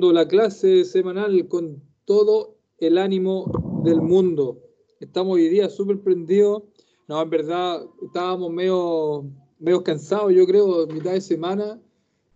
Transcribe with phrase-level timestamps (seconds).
[0.00, 4.60] la clase semanal con todo el ánimo del mundo.
[4.98, 6.64] Estamos hoy día súper prendidos.
[7.06, 9.24] No, en verdad estábamos medio,
[9.60, 11.80] medio cansados, yo creo, mitad de semana.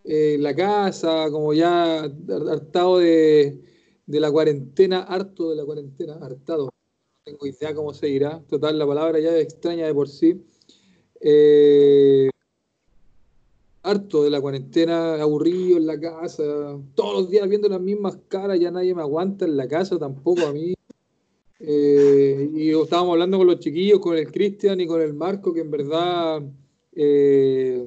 [0.05, 2.03] Eh, la casa, como ya
[2.49, 3.61] hartado de,
[4.05, 6.63] de, la cuarentena, harto de la cuarentena, hartado.
[6.65, 6.71] No
[7.25, 8.41] tengo idea cómo se dirá.
[8.47, 10.45] Total, la palabra ya es extraña de por sí.
[11.19, 12.29] Eh,
[13.89, 16.43] harto de la cuarentena, aburrido en la casa,
[16.95, 20.45] todos los días viendo las mismas caras, ya nadie me aguanta en la casa, tampoco
[20.45, 20.73] a mí.
[21.59, 25.61] Eh, y estábamos hablando con los chiquillos, con el Cristian y con el Marco, que
[25.61, 26.41] en verdad,
[26.93, 27.85] eh,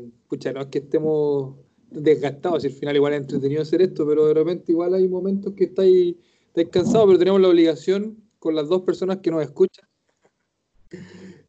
[0.54, 1.54] no es que estemos
[1.90, 5.52] desgastados, si al final igual es entretenido hacer esto, pero de repente igual hay momentos
[5.54, 6.16] que estáis,
[6.48, 9.86] estáis cansados, pero tenemos la obligación con las dos personas que nos escuchan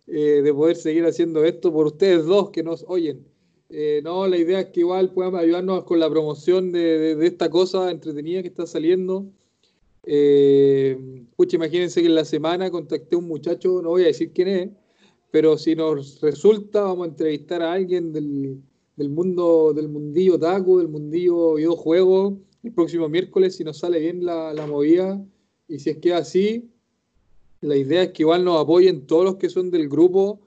[0.08, 3.26] eh, de poder seguir haciendo esto por ustedes dos que nos oyen.
[3.70, 7.90] Eh, no, la idea es que igual puedan ayudarnos con la promoción de, esta cosa
[7.90, 9.26] entretenida que está saliendo.
[10.06, 14.48] Eh, imagínense que en la semana contacté a un muchacho, no voy a decir quién
[14.48, 14.70] es,
[15.32, 18.62] pero si nos resulta, vamos a entrevistar a alguien del,
[19.10, 24.54] mundo, del mundillo taco, del mundillo videojuego, el próximo miércoles, si nos sale bien la,
[24.54, 25.20] la movida.
[25.68, 26.70] Y si es que así,
[27.62, 30.42] la idea es que igual nos apoyen todos los que son del grupo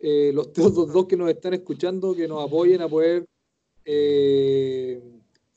[0.00, 3.26] eh, los, dos que nos están escuchando, que nos apoyen a poder
[3.84, 5.00] eh,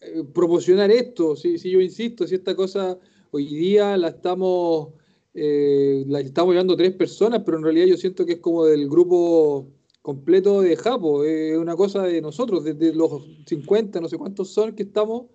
[0.02, 1.36] eh, promocionar esto.
[1.36, 2.98] Si, yo insisto, si esta cosa
[3.32, 4.90] hoy día la estamos,
[5.34, 9.68] la estamos llevando tres personas, pero en realidad yo siento que es como del grupo
[10.02, 14.76] completo de Japo, es una cosa de nosotros, desde los 50, no sé cuántos son
[14.76, 15.28] que estamos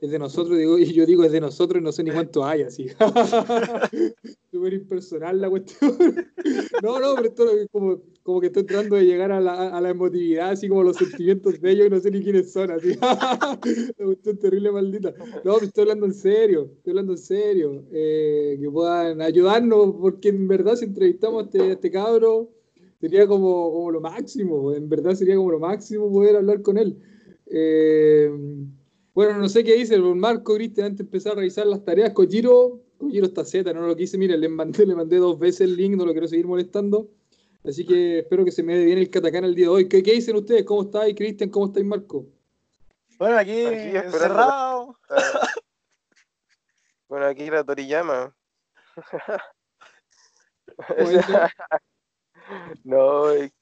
[0.00, 2.44] es de nosotros, digo, y yo digo es de nosotros y no sé ni cuánto
[2.44, 2.86] hay, así.
[4.50, 5.94] Súper impersonal la cuestión.
[6.82, 9.80] no, no, pero esto es como, como que estoy tratando de llegar a la, a
[9.80, 12.94] la emotividad, así como los sentimientos de ellos y no sé ni quiénes son, así.
[13.00, 15.12] la cuestión terrible, maldita.
[15.44, 17.84] No, pero estoy hablando en serio, estoy hablando en serio.
[17.92, 22.48] Eh, que puedan ayudarnos, porque en verdad si entrevistamos a este, este cabro,
[23.00, 26.96] sería como, como lo máximo, en verdad sería como lo máximo poder hablar con él.
[27.52, 28.30] Eh,
[29.20, 32.14] bueno, no sé qué dice el Marco, Cristian, antes de empezar a revisar las tareas.
[32.14, 34.16] Kojiro, Kojiro está Z, no lo quise.
[34.16, 37.10] Mire, le mandé, le mandé dos veces el link, no lo quiero seguir molestando.
[37.62, 39.88] Así que espero que se me dé bien el Catacán el día de hoy.
[39.90, 40.64] ¿Qué, qué dicen ustedes?
[40.64, 41.50] ¿Cómo estáis, Cristian?
[41.50, 42.24] ¿Cómo estáis, Marco?
[43.18, 44.96] Bueno, aquí, encerrado.
[47.06, 48.34] bueno, aquí la Toriyama.
[52.84, 53.52] no, es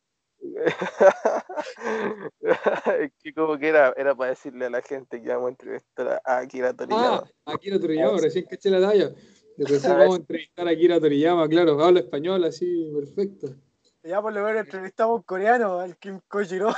[3.23, 6.39] que como que era, era para decirle a la gente que vamos a entrevistar a
[6.39, 7.29] Akira Toriyama.
[7.45, 9.13] Ah, Akira Toriyama, recién caché la talla.
[9.57, 13.57] Después vamos a entrevistar a Akira Toriyama, claro, habla español así, perfecto.
[14.05, 16.73] Ya por lo menos entrevistamos a un coreano, al Kim Kojiro.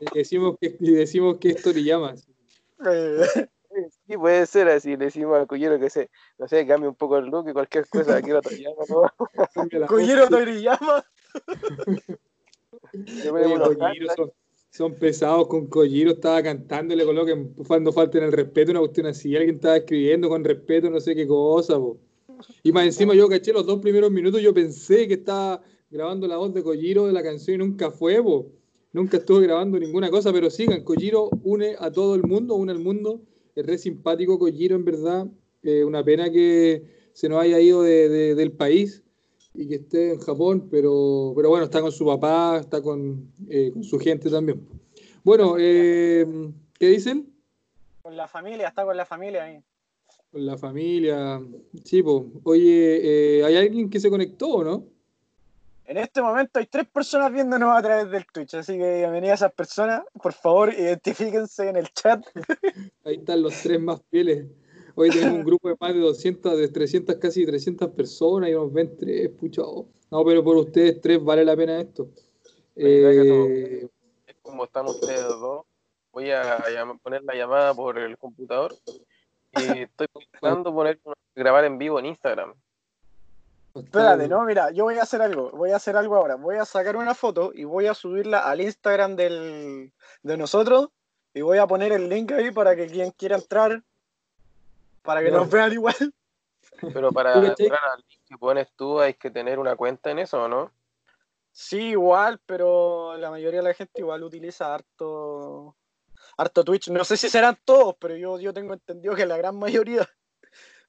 [0.00, 2.14] Y decimos que, y decimos que es Toriyama.
[4.06, 7.16] Sí, puede ser así, le decimos al Kojiro que se, no sé, cambie un poco
[7.16, 8.84] el look y cualquier cosa, Akira Toriyama.
[8.86, 10.28] ¿no?
[10.28, 11.02] Toriyama.
[14.70, 19.06] Son, pesados con Kojiro, estaba cantando y le coloquen cuando falten el respeto, una cuestión
[19.06, 21.78] así, alguien estaba escribiendo con respeto, no sé qué cosa,
[22.62, 26.38] y más encima yo caché los dos primeros minutos, yo pensé que estaba grabando la
[26.38, 28.22] voz de Kojiro de la canción y nunca fue,
[28.92, 32.78] nunca estuve grabando ninguna cosa, pero sigan, Kojiro une a todo el mundo, une al
[32.78, 33.20] mundo,
[33.54, 35.26] es re simpático Kojiro en verdad,
[35.84, 36.82] una pena que
[37.12, 39.01] se nos haya ido del país,
[39.54, 43.70] y que esté en Japón, pero, pero bueno, está con su papá, está con, eh,
[43.72, 44.66] con su gente también.
[45.22, 46.26] Bueno, eh,
[46.78, 47.32] ¿qué dicen?
[48.02, 49.62] Con la familia, está con la familia ahí.
[50.30, 51.40] Con la familia,
[51.84, 52.24] sí, pues.
[52.44, 54.84] Oye, eh, ¿hay alguien que se conectó o no?
[55.84, 59.46] En este momento hay tres personas viéndonos a través del Twitch, así que bienvenidas a
[59.46, 60.02] esas personas.
[60.22, 62.24] Por favor, identifíquense en el chat.
[63.04, 64.46] Ahí están los tres más fieles.
[64.94, 68.72] Hoy tenemos un grupo de más de 200, de 300, casi 300 personas y nos
[68.72, 69.62] ven tres, pucha.
[69.62, 69.86] Oh.
[70.10, 72.08] No, pero por ustedes tres vale la pena esto.
[72.76, 73.88] Eh,
[74.42, 75.64] como están ustedes dos,
[76.12, 76.62] voy a
[77.02, 78.74] poner la llamada por el computador
[79.52, 81.00] y estoy pensando poner
[81.34, 82.54] grabar en vivo en Instagram.
[83.74, 86.34] Espérate, no, mira, yo voy a hacer algo, voy a hacer algo ahora.
[86.34, 89.92] Voy a sacar una foto y voy a subirla al Instagram del,
[90.22, 90.90] de nosotros
[91.32, 93.82] y voy a poner el link ahí para que quien quiera entrar
[95.02, 96.14] para que nos vean igual.
[96.92, 100.48] Pero para entrar al link que pones tú hay que tener una cuenta en eso,
[100.48, 100.72] ¿no?
[101.50, 105.76] Sí, igual, pero la mayoría de la gente igual utiliza harto,
[106.36, 106.88] harto Twitch.
[106.88, 110.08] No sé si serán todos, pero yo, yo tengo entendido que la gran mayoría.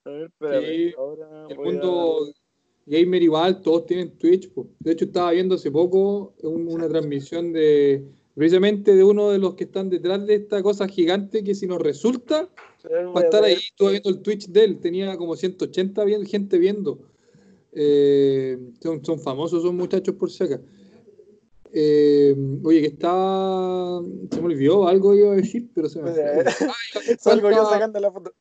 [0.06, 0.94] A ver, sí,
[1.50, 2.34] el mundo
[2.86, 4.52] gamer igual, todos tienen Twitch.
[4.80, 8.06] De hecho, estaba viendo hace poco una transmisión de
[8.36, 11.82] precisamente de uno de los que están detrás de esta cosa gigante que si nos
[11.82, 12.50] resulta,
[13.14, 13.54] para estar ahí.
[13.54, 17.00] Estuve viendo el Twitch de él, tenía como 180 gente viendo.
[17.72, 20.62] Eh, son, son, famosos esos muchachos por si acá.
[21.72, 24.00] Eh, oye, que está.
[24.32, 26.12] Se me olvidó, algo iba a decir, pero se me
[27.18, 28.34] Salgo yo sacando la foto.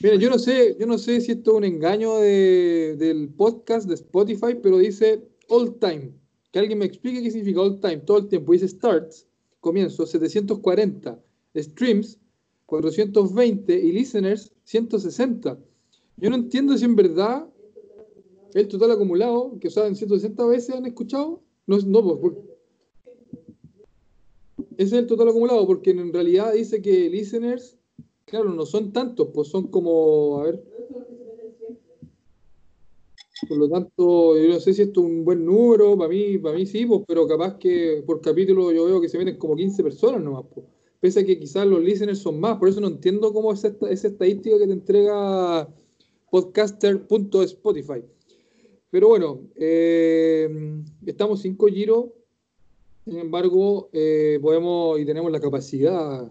[0.00, 3.88] Mira, yo no sé, yo no sé si esto es un engaño de, del podcast
[3.88, 6.12] de Spotify, pero dice all time.
[6.52, 7.98] Que alguien me explique qué significa all time.
[7.98, 9.26] Todo el tiempo dice starts,
[9.60, 11.18] comienzo, 740,
[11.56, 12.18] streams,
[12.66, 15.58] 420 y listeners, 160.
[16.18, 17.46] Yo no entiendo si en verdad
[18.54, 22.34] el total acumulado, que usaban 160 veces han escuchado, no, no pues,
[24.78, 27.78] ese es el total acumulado, porque en realidad dice que listeners,
[28.24, 30.64] claro, no son tantos, pues son como, a ver.
[33.48, 36.56] Por lo tanto, yo no sé si esto es un buen número, para mí, para
[36.56, 39.82] mí sí, pues, pero capaz que por capítulo yo veo que se meten como 15
[39.82, 40.66] personas nomás, pues.
[41.00, 43.90] Pese a que quizás los listeners son más, por eso no entiendo cómo es esta,
[43.90, 45.68] esa estadística que te entrega
[46.30, 48.02] podcaster.spotify.
[48.90, 50.48] Pero bueno, eh,
[51.04, 52.14] estamos sin Giro,
[53.04, 56.30] sin embargo, eh, podemos y tenemos la capacidad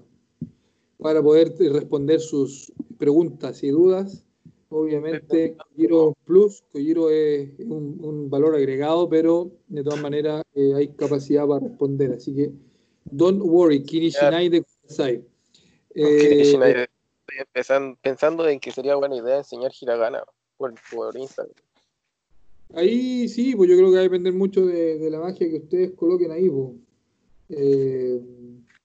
[0.98, 4.26] para poder responder sus preguntas y dudas.
[4.70, 11.48] Obviamente, Giro Plus, Giro es un, valor agregado, pero de todas maneras eh, hay capacidad
[11.48, 12.14] para responder.
[12.14, 12.52] Así que,
[13.06, 15.24] don't worry, Kinishinai de Kudasai.
[15.94, 16.88] Estoy
[18.02, 20.24] pensando en que sería buena idea enseñar hiragana
[20.58, 21.56] por, por Instagram.
[22.74, 25.92] Ahí sí, pues yo creo que va a depender mucho de, la magia que ustedes
[25.92, 26.50] coloquen ahí.
[26.50, 26.70] Pues.
[27.50, 28.22] Eh,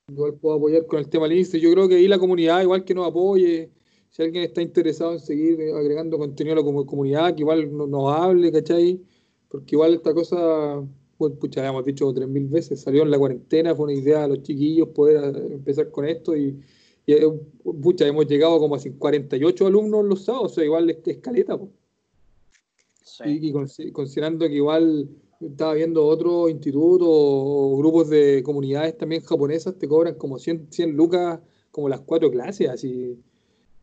[0.08, 2.94] igual puedo apoyar con el tema del Yo creo que ahí la comunidad, igual que
[2.94, 3.70] nos apoye,
[4.10, 8.52] si alguien está interesado en seguir agregando contenido a la comunidad, que igual nos, hable,
[8.52, 9.00] ¿cachai?
[9.48, 10.84] Porque igual esta cosa,
[11.20, 14.26] pues, pucha, habíamos dicho tres mil veces, salió en la cuarentena, fue una idea a
[14.26, 16.58] los chiquillos poder empezar con esto y,
[17.06, 17.30] eh,
[17.82, 21.72] pucha, hemos llegado como a 48 alumnos los sábados, o sea, igual es escaleta, pues.
[23.26, 23.52] Y,
[23.92, 25.10] considerando que igual
[25.42, 30.96] estaba viendo otros institutos o, grupos de comunidades también japonesas, te cobran como 100, 100
[30.96, 31.40] lucas
[31.70, 33.18] como las cuatro clases, así.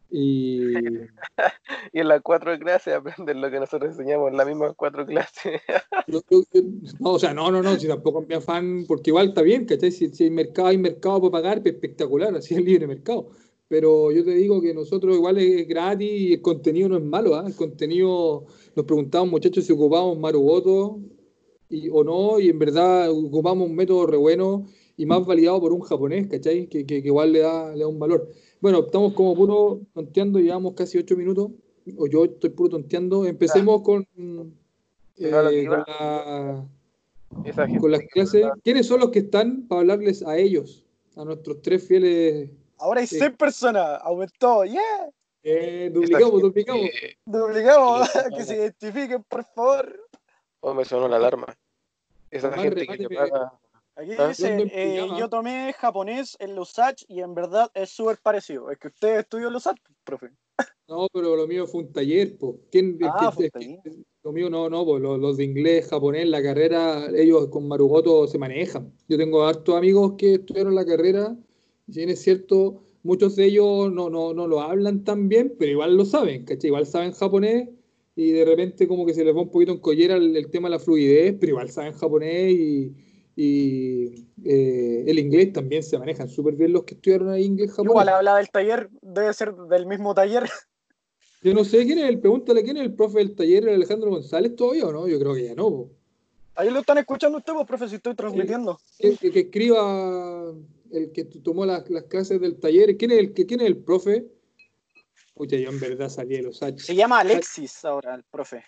[0.09, 0.73] Y...
[1.93, 5.61] y en las cuatro clases aprenden lo que nosotros enseñamos en las mismas cuatro clases.
[6.99, 9.91] no, o sea, no, no, no, si tampoco me afán, porque igual está bien, ¿cachai?
[9.91, 13.29] Si, si hay mercado, hay mercado para pagar, pues espectacular, así es libre mercado.
[13.67, 17.35] Pero yo te digo que nosotros igual es gratis y el contenido no es malo,
[17.35, 17.43] ¿ah?
[17.45, 18.45] El contenido
[18.75, 20.99] nos preguntaban muchachos si ocupábamos Marugoto
[21.69, 24.65] y, o no, y en verdad ocupamos un método re bueno
[24.95, 26.67] y más validado por un japonés, ¿cachai?
[26.67, 28.31] Que, que, igual le da, le da un valor.
[28.59, 31.51] Bueno, estamos como puro tonteando, llevamos casi ocho minutos,
[31.97, 33.25] o yo estoy puro tonteando.
[33.25, 34.07] Empecemos con,
[35.17, 35.67] eh,
[37.79, 38.47] con, las clases.
[38.63, 42.49] ¿Quiénes son los que están para hablarles a ellos, a nuestros tres fieles?
[42.79, 45.09] Ahora hay seis personas, aumentó, yeah.
[45.43, 46.89] Eh, duplicamos, duplicamos.
[47.25, 50.09] duplicamos, que se identifiquen, por favor.
[50.59, 51.55] Oh, me sonó la alarma.
[52.29, 53.07] Esa gente que
[53.97, 54.27] Aquí ¿Ah?
[54.27, 58.69] dice, eh, yo tomé japonés en Lusach y en verdad es súper parecido.
[58.69, 60.29] Es que usted estudió en Lusach, profe.
[60.87, 62.59] No, pero lo mío fue un taller, po.
[62.71, 63.33] ¿Quién, ah,
[64.23, 68.37] lo mío no, no, pues los, de inglés, japonés, la carrera, ellos con Marugoto se
[68.37, 68.93] manejan.
[69.07, 71.35] Yo tengo hartos amigos que estudiaron la carrera,
[71.87, 75.55] y si bien es cierto, muchos de ellos no, no, no lo hablan tan bien,
[75.57, 76.67] pero igual lo saben, ¿cachai?
[76.67, 77.69] Igual saben japonés
[78.15, 80.75] y de repente como que se les va un poquito en collera el, tema de
[80.75, 82.93] la fluidez, pero igual saben japonés y,
[83.37, 87.91] eh, el inglés también se manejan súper bien los que estudiaron ahí inglés japonés.
[87.91, 90.43] Igual habla del taller, debe ser del mismo taller.
[91.43, 94.55] Yo no sé quién es el, pregúntale quién es el profe del taller, Alejandro González
[94.55, 95.87] todavía o no, yo creo que ya no.
[96.55, 98.79] Ahí lo están escuchando ustedes, profe, si estoy transmitiendo.
[98.97, 100.51] que, que escriba
[100.91, 102.97] el que tomó las, clases del taller.
[102.97, 104.25] ¿Quién es el, quién es el profe?
[105.35, 108.63] Oye, yo en verdad salí de los Se llama Alexis ahora, el profe.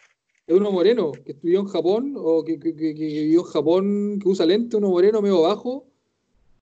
[0.50, 4.77] Es uno moreno que estudió en Japón o que, vivió en Japón, que usa lente,
[4.77, 5.86] uno moreno medio bajo.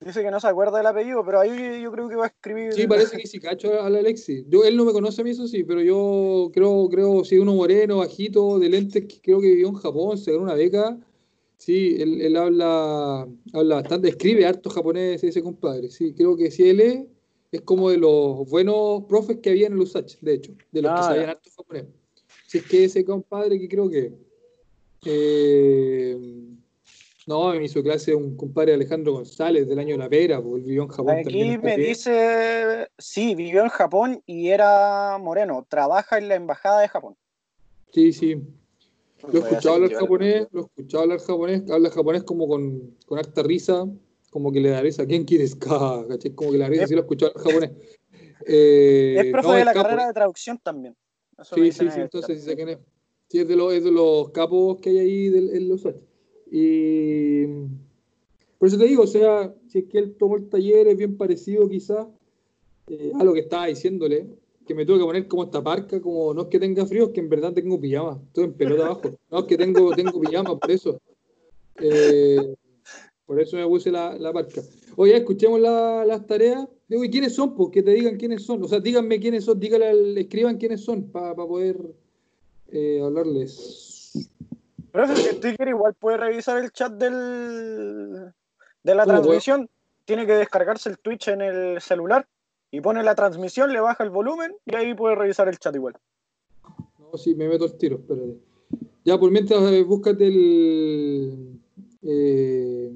[0.02, 2.74] Dice que no se acuerda del apellido, pero ahí yo creo que va a escribir.
[2.74, 4.44] Sí, parece que sí cacho al Alexis.
[4.50, 7.56] Yo, él no me conoce a mí, eso sí, pero yo creo, creo, sí, uno
[7.56, 11.00] moreno, bajito, de lentes, creo que vivió en Japón, se ganó una beca
[11.58, 15.90] Sí, él, habla, habla bastante, escribe harto japonés ese compadre.
[15.90, 17.06] Sí, creo que si él es,
[17.52, 20.92] es como de los buenos profes que había en el USACH, de hecho, de los
[20.92, 21.86] que ah, sabían harto japonés.
[22.48, 24.12] Si es que ese compadre que creo que.
[25.06, 26.18] Eh,
[27.28, 30.84] no, me hizo clase un compadre Alejandro González del año de la pera, porque vivió
[30.84, 31.18] en Japón.
[31.20, 36.88] Aquí me dice, sí, vivió en Japón y era moreno, trabaja en la embajada de
[36.88, 37.18] Japón.
[37.92, 38.42] Sí, sí,
[39.24, 43.20] lo he escuchado hablar japonés, lo he escuchado hablar japonés, habla japonés como con, con
[43.20, 43.86] harta risa,
[44.30, 45.06] como que le da risa.
[45.06, 45.54] ¿Quién quieres?
[45.56, 47.72] Como que le da risa, sí lo he escuchado hablar japonés.
[48.50, 50.96] Eh, es profe de la carrera de traducción también.
[51.44, 52.78] Sí, sí, sí, entonces sí sé quién es.
[53.30, 55.84] Sí, es de los, es de los capos que hay ahí en los
[56.50, 57.46] Y
[58.58, 61.18] por eso te digo, o sea, si es que él tomó el taller, es bien
[61.18, 62.08] parecido quizás
[62.88, 64.28] eh, a lo que estaba diciéndole,
[64.66, 67.10] que me tuve que poner como esta parca, como no es que tenga frío, es
[67.12, 70.58] que en verdad tengo pijama, estoy en pelota abajo, no es que tengo, tengo pijama,
[70.58, 71.00] por eso.
[71.80, 72.56] Eh,
[73.26, 74.62] por eso me puse la, la parca.
[74.96, 76.68] Oye, escuchemos las tareas.
[76.88, 77.56] Digo, ¿y quiénes son?
[77.56, 78.64] Pues que te digan quiénes son.
[78.64, 81.78] O sea, díganme quiénes son, díganle, escriban quiénes son para poder
[82.70, 84.30] eh, hablarles.
[84.92, 88.32] Pero si usted quiere, igual puede revisar el chat del,
[88.84, 89.70] de la transmisión.
[90.06, 92.26] Tiene que descargarse el Twitch en el celular
[92.72, 95.96] y pone la transmisión, le baja el volumen y ahí puede revisar el chat igual.
[97.00, 98.38] No, sí, me meto el tiro, espérate.
[99.04, 101.60] Ya, por mientras, eh, búscate el.
[102.02, 102.92] Eh,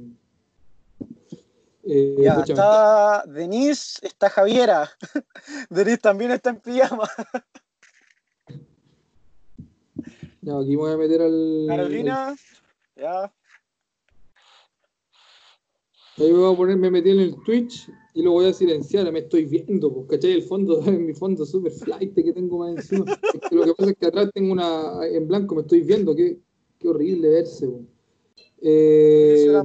[1.94, 4.90] eh, ya, está Denise, está Javiera.
[5.70, 7.04] Denise también está en pijama.
[10.42, 11.66] ya, aquí voy a meter al.
[11.68, 12.34] Carolina,
[12.96, 13.24] ya.
[16.18, 19.12] Ahí me voy a poner, me metí en el Twitch y lo voy a silenciar,
[19.12, 20.32] me estoy viendo, pues, ¿cachai?
[20.32, 23.04] El fondo, mi fondo super flight que tengo más encima.
[23.52, 26.40] lo que pasa es que atrás tengo una en blanco, me estoy viendo, qué,
[26.80, 27.70] qué horrible verse.
[28.62, 29.62] Eh,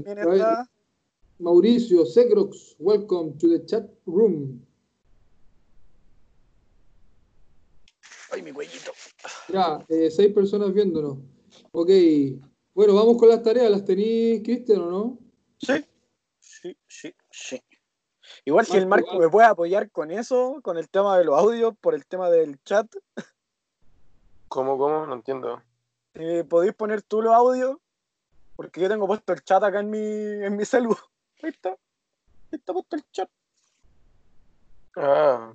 [1.39, 4.65] Mauricio Segrox, welcome to the chat room.
[8.33, 8.93] Ay, mi cuellito.
[9.49, 11.19] Ya, eh, seis personas viéndonos.
[11.73, 11.91] Ok,
[12.75, 13.71] bueno, vamos con las tareas.
[13.71, 15.19] ¿Las tenéis, Cristian, o no?
[15.59, 15.85] Sí,
[16.41, 17.63] sí, sí, sí.
[18.45, 21.75] Igual si el Marco me puede apoyar con eso, con el tema de los audios,
[21.81, 22.87] por el tema del chat.
[24.49, 25.07] ¿Cómo, cómo?
[25.07, 25.63] No entiendo.
[26.15, 27.77] Eh, ¿Podéis poner tú los audios?
[28.57, 30.97] Porque yo tengo puesto el chat acá en mi, en mi celu.
[31.47, 31.71] Ahí está.
[31.71, 33.31] Ahí está puesto el chat.
[34.97, 35.55] Ah.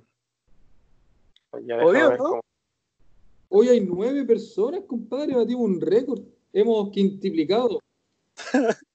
[3.50, 5.34] Hoy hay nueve personas, compadre.
[5.34, 6.22] Batimos un récord.
[6.50, 7.78] Hemos quintiplicado.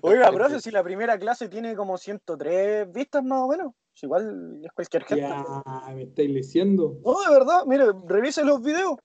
[0.00, 4.72] Oiga, profe, si la primera clase tiene como 103 vistas más o menos, igual es
[4.72, 5.20] cualquier gente.
[5.22, 6.98] Ya, me estáis diciendo.
[7.04, 8.96] No, de verdad, mire, revise los videos.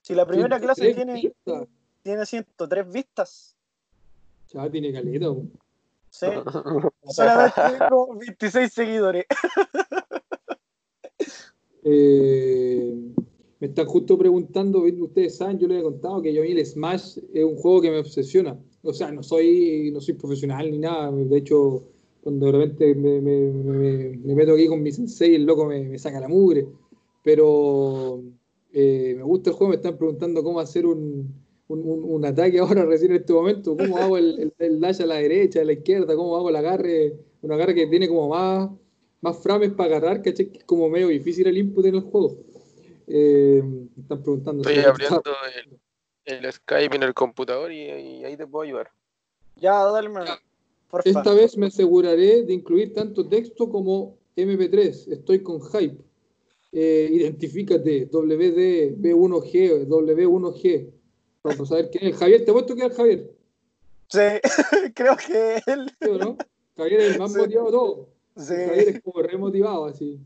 [0.00, 1.34] Si la primera clase tiene,
[2.02, 3.54] tiene 103 vistas.
[4.54, 5.26] Ya, tiene caleta.
[6.10, 6.26] Sí.
[7.08, 9.24] Solamente tengo 26 seguidores.
[11.84, 12.94] eh,
[13.60, 16.64] me están justo preguntando, ustedes saben, yo les he contado que yo a mí el
[16.64, 20.78] Smash es un juego que me obsesiona o sea, no soy, no soy profesional ni
[20.78, 21.82] nada, de hecho,
[22.22, 26.28] cuando de repente me, me, meto aquí con mi sensei, el loco me, saca la
[26.28, 26.66] mugre,
[27.22, 28.22] pero
[28.72, 31.34] eh, me gusta el juego, me están preguntando cómo hacer un,
[31.68, 35.60] un, ataque ahora recién en este momento, cómo hago el, el, dash a la derecha,
[35.60, 38.70] a la izquierda, cómo hago el agarre, un agarre que tiene como más,
[39.20, 42.38] más frames para agarrar, que es como medio difícil el input en el juego.
[43.06, 44.68] Eh, me están preguntando.
[44.68, 45.22] Estoy abriendo
[45.56, 47.90] el, el Skype en el computador y,
[48.24, 48.90] ahí te puedo ayudar.
[49.56, 50.10] Ya, dale,
[51.04, 55.12] Esta vez me aseguraré de incluir tanto texto como MP3.
[55.12, 55.98] Estoy con hype.
[56.70, 60.97] Eh, identifícate, WD, B1G, W1G.
[61.48, 62.16] Vamos a saber quién es.
[62.16, 63.30] Javier, ¿te puesto que es Javier?
[64.08, 64.20] Sí,
[64.94, 65.90] creo que él.
[66.76, 68.08] Javier es el más motivado de todo.
[68.36, 70.20] Javier es como remotivado, así.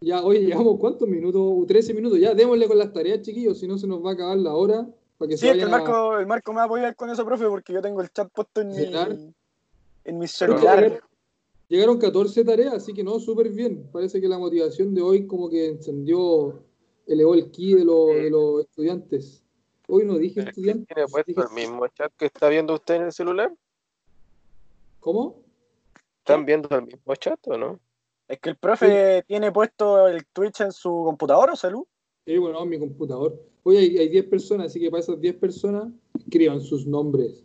[0.00, 3.78] Ya, oye, llevamos cuántos minutos, 13 minutos, ya démosle con las tareas, chiquillos, si no
[3.78, 4.86] se nos va a acabar la hora.
[5.16, 7.24] Para que sí, es que el Marco, el Marco me va a apoyar con eso,
[7.24, 9.34] profe, porque yo tengo el chat puesto en, mi,
[10.04, 11.02] en mi celular.
[11.68, 13.88] Llegaron 14 tareas, así que no, súper bien.
[13.92, 16.62] Parece que la motivación de hoy como que encendió,
[17.08, 19.42] elevó el ki de, de los estudiantes.
[19.88, 20.86] Hoy no dije estudiantes.
[20.86, 23.52] ¿Tiene puesto el mismo chat que está viendo usted en el celular?
[25.00, 25.42] ¿Cómo?
[26.18, 27.80] ¿Están viendo el mismo chat o no?
[28.28, 31.84] Es que el profe tiene puesto el Twitch en su computador o salud.
[32.26, 33.42] Sí, bueno, en mi computador.
[33.62, 37.42] Hoy hay 10 personas, así que para esas 10 personas escriban sus nombres.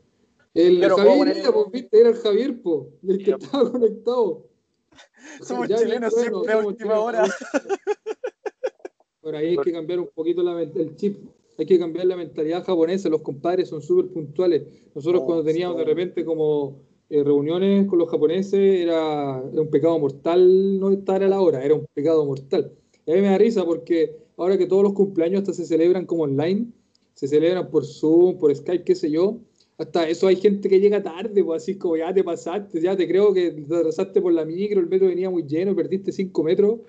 [0.53, 2.00] El Javier era, pues, ¿viste?
[2.00, 4.50] era el Javier, po, el que estaba conectado.
[5.41, 7.24] Somos chilenos siempre a última hora.
[9.23, 11.17] Por ahí hay que cambiar un poquito el chip.
[11.57, 13.07] Hay que cambiar la mentalidad japonesa.
[13.07, 14.63] Los compadres son súper puntuales.
[14.93, 19.97] Nosotros oh, cuando teníamos de repente como eh, reuniones con los japoneses era, un pecado
[19.97, 22.73] mortal no estar a la hora, era un pecado mortal.
[23.05, 26.05] Y a mí me da risa porque ahora que todos los cumpleaños hasta se celebran
[26.05, 26.67] como online,
[27.13, 29.37] se celebran por Zoom, por Skype, qué sé yo,
[29.77, 33.07] hasta eso hay gente que llega tarde, pues así como ya te pasaste, ya te
[33.07, 36.79] creo que te pasaste por la micro, el metro venía muy lleno, perdiste 5 metros,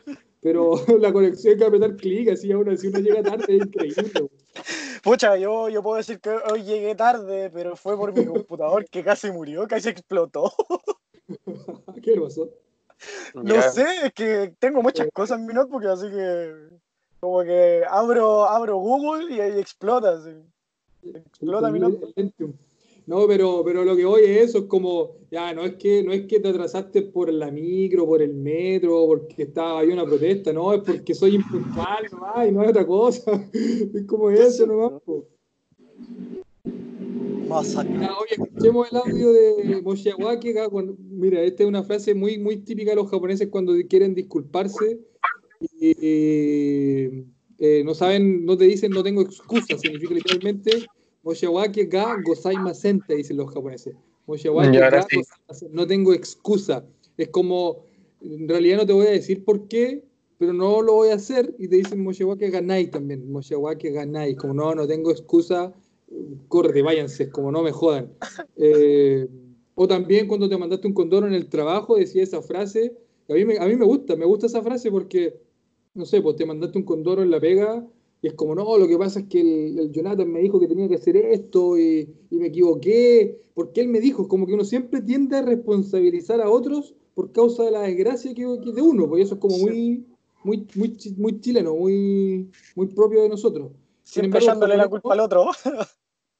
[0.44, 4.30] pero la conexión hay que apretar clic, así ahora si uno llega tarde es increíble.
[5.02, 9.02] Pucha, yo, yo puedo decir que hoy llegué tarde, pero fue por mi computador que
[9.02, 10.52] casi murió, casi explotó.
[12.02, 12.50] ¿Qué pasó?
[13.32, 16.52] No sé, es que tengo muchas cosas en mi notebook, así que
[17.20, 20.20] como que abro, abro Google y ahí explota.
[21.02, 22.12] Explota mi notebook.
[23.06, 26.12] No, pero, pero lo que voy es eso, es como, ya, no es que no
[26.12, 30.54] es que te atrasaste por la micro, por el metro, porque estaba ahí una protesta,
[30.54, 33.50] no, es porque soy impuntual nomás y no es otra cosa.
[33.94, 34.92] Es como eso nomás.
[37.50, 40.54] Ah, oye, escuchemos el audio de Moshiawaki.
[41.10, 44.98] Mira, esta es una frase muy, muy típica de los japoneses cuando quieren disculparse.
[45.78, 45.94] Y,
[47.58, 50.86] eh, no saben, no te dicen no tengo excusa, significa literalmente
[51.24, 53.94] Moshawaki ga gozaimasen, te dicen los japoneses.
[54.26, 55.06] Moshawaki ga
[55.70, 56.84] no tengo excusa.
[57.16, 57.84] Es como,
[58.20, 60.04] en realidad no te voy a decir por qué,
[60.38, 61.54] pero no lo voy a hacer.
[61.58, 63.30] Y te dicen Moshawaki ganai también.
[63.32, 64.36] Moshawaki ganai.
[64.36, 65.72] Como no, no tengo excusa,
[66.48, 68.12] corre, váyanse, como no me jodan.
[68.56, 69.26] Eh,
[69.74, 72.94] o también cuando te mandaste un condoro en el trabajo, decía esa frase.
[73.30, 75.40] A mí, me, a mí me gusta, me gusta esa frase porque,
[75.94, 77.86] no sé, pues te mandaste un condoro en la pega
[78.24, 80.88] y es como, no, lo que pasa es que el, Jonathan me dijo que tenía
[80.88, 83.38] que hacer esto y, me equivoqué.
[83.52, 87.32] Porque él me dijo, es como que uno siempre tiende a responsabilizar a otros por
[87.32, 90.06] causa de la desgracia que, de uno, porque eso es como muy,
[90.42, 93.72] muy, muy, muy chileno, muy, muy propio de nosotros.
[94.02, 95.50] Siempre echándole la culpa al otro.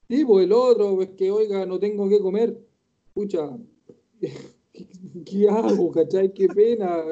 [0.08, 2.58] Sí, pues el otro, pues que oiga, no tengo que comer.
[3.08, 3.58] Escucha,
[5.26, 5.92] ¿qué, hago?
[5.92, 6.32] ¿Cachai?
[6.32, 7.02] Qué pena.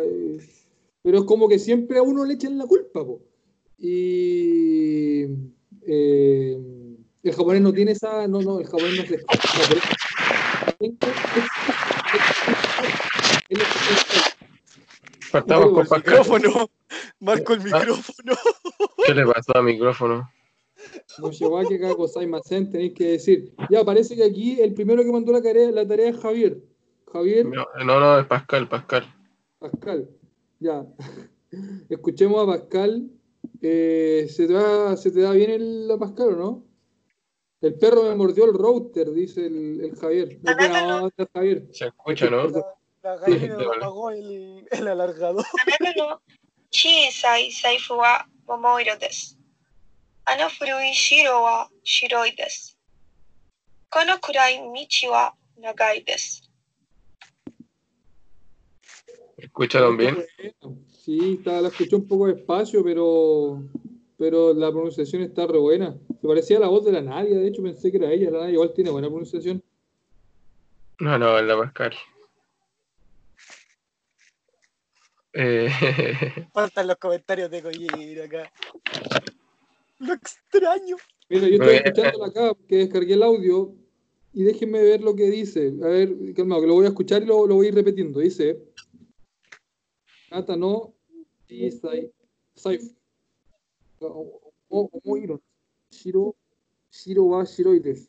[1.03, 3.21] Pero es como que siempre a uno le echan la culpa, pues.
[3.85, 5.25] Y
[5.89, 6.57] eh,
[7.25, 8.29] el japonés no tiene esa.
[8.29, 9.25] No, no, el japonés no se.
[15.33, 16.71] Partamos con el micrófono.
[17.21, 18.35] Marco el micrófono.
[19.05, 20.31] ¿Qué le pasó al micrófono?
[21.19, 23.53] Moshewaki Kakosaimasen, tenéis que decir.
[23.69, 26.63] Ya, parece que aquí el primero que mandó la tarea, la tarea es Javier.
[27.13, 27.47] Javier.
[27.47, 29.13] No, no, es Pascal, Pascal.
[29.59, 30.09] Pascal.
[30.61, 30.87] Ya.
[31.89, 33.11] Escuchemos a Pascal
[33.61, 36.65] eh, ¿se, te ¿se, te da bien el la no?
[37.61, 40.41] El perro me mordió el router, dice el, Javier.
[41.73, 42.49] Se escucha, ¿no?
[43.03, 45.45] La, el, el alargador.
[59.37, 60.25] ¿Escucharon bien?
[61.05, 63.61] Sí, la escuché un poco despacio, pero,
[64.17, 65.99] pero la pronunciación está re buena.
[66.21, 68.39] Se parecía a la voz de la Nadia, de hecho pensé que era ella, la
[68.39, 69.61] Nadia igual tiene buena pronunciación.
[71.01, 71.93] No, no, es la Pascal.
[75.33, 75.69] Eh...
[76.55, 78.53] Faltan los comentarios de Coyir acá.
[79.99, 80.97] Lo extraño.
[81.29, 83.75] Mira, yo estoy escuchándola acá, que descargué el audio,
[84.33, 85.75] y déjenme ver lo que dice.
[85.83, 88.21] A ver, calmado, que lo voy a escuchar y lo, lo voy a ir repitiendo.
[88.21, 88.57] Dice,
[90.33, 90.95] Nata no
[91.47, 92.11] Jisai
[92.55, 92.95] Saifu.
[94.71, 95.41] Omoiro.
[95.91, 96.35] Shiro,
[96.91, 98.09] Shiro wa Shiroi desu.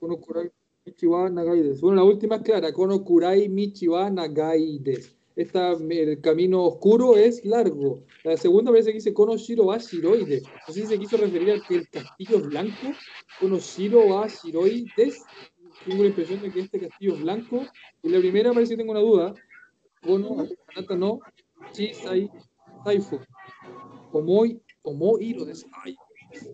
[0.00, 0.48] Kono Kurai
[0.86, 1.80] Michi wa Nagai desu.
[1.80, 2.72] Bueno, la última es clara.
[2.72, 5.10] Kono Kurai Michi wa Nagai desu.
[5.34, 8.04] Esta, el camino oscuro es largo.
[8.22, 10.48] La segunda parece que dice Kono Shiro wa Shiroi desu.
[10.68, 12.92] No sé si se quiso referir al que el castillo es blanco.
[13.40, 15.24] Kono Shiro wa Shiroi desu.
[15.84, 17.66] Tengo la impresión de que este castillo es blanco.
[18.04, 19.34] Y la primera parece que tengo una duda
[20.08, 21.20] kono anata no
[21.74, 22.30] chisai
[22.84, 23.16] saifu
[24.16, 24.50] omoi
[24.82, 25.66] omoiro desu.
[25.84, 25.94] Ay,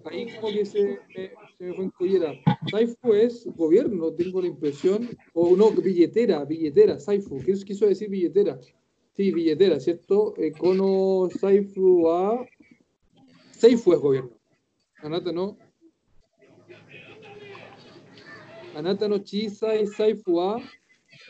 [0.06, 2.32] ahí como que se me, se me fue en collera.
[2.68, 5.08] Saifu es gobierno, tengo la impresión.
[5.34, 7.38] O no, billetera, billetera, Saifu.
[7.38, 8.58] ¿Qué quiso decir billetera?
[9.16, 10.34] Sí, billetera, ¿cierto?
[10.36, 12.44] Eh, kono Saifu a.
[13.52, 14.36] Saifu es gobierno.
[14.98, 15.56] Anata no.
[18.74, 20.60] Anata no saifu a.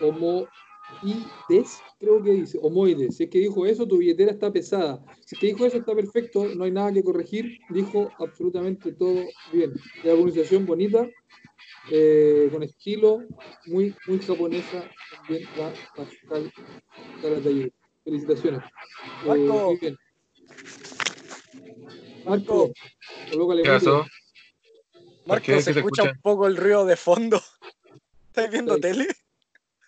[0.01, 0.47] Omo
[1.49, 3.17] des, creo que dice, homoides.
[3.17, 5.05] Si es que dijo eso, tu billetera está pesada.
[5.25, 7.59] Si es que dijo eso, está perfecto, no hay nada que corregir.
[7.71, 9.73] Dijo absolutamente todo bien.
[10.03, 11.09] La pronunciación bonita,
[11.91, 13.23] eh, con estilo,
[13.67, 14.91] muy, muy japonesa.
[15.17, 16.53] También la Pascal
[17.23, 17.73] taller
[18.05, 18.63] Felicitaciones.
[18.63, 19.67] Eh, Marco.
[19.67, 19.97] muy bien.
[22.25, 22.73] Marco.
[23.31, 24.07] ¿Qué pasó?
[25.27, 27.41] Marco, se, escucha un poco el ruido de fondo.
[28.29, 29.07] ¿Estás viendo tele?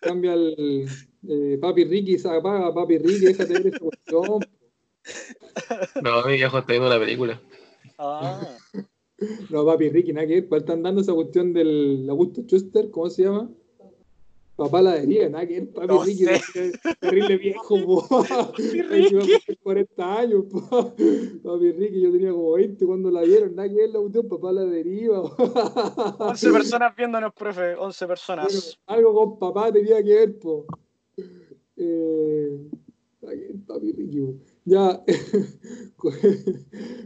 [0.00, 0.86] Cambia el
[1.28, 4.40] eh, Papi Ricky, se apaga Papi Ricky, déjate ver esa cuestión.
[6.02, 7.40] No, mi viejo está viendo una película.
[7.98, 8.56] Ah.
[9.48, 10.48] No, Papi Ricky, nada que ver.
[10.48, 12.90] ¿Cuál están dando esa cuestión del Augusto Schuster?
[12.90, 13.50] ¿Cómo se llama?
[14.56, 15.70] Papá la deriva, nada que ver.
[15.70, 16.24] Papi no Ricky,
[16.98, 18.24] terrible viejo, po.
[18.26, 19.56] Papi Ricky.
[19.62, 20.94] 40 años, po.
[21.44, 24.52] Papi Ricky, yo tenía como 20 cuando la vieron, nada que ver la cuestión, papá
[24.52, 25.20] la deriva.
[25.20, 28.78] 11 personas viéndonos, profe, 11 personas.
[28.86, 30.64] algo con papá tenía que ver, po.
[31.76, 32.58] Eh,
[33.66, 34.40] papi Ricky.
[34.64, 35.00] Ya,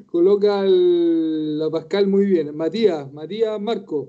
[0.07, 2.57] coloca el, la Pascal muy bien.
[2.57, 4.09] Matías, Matías Marco.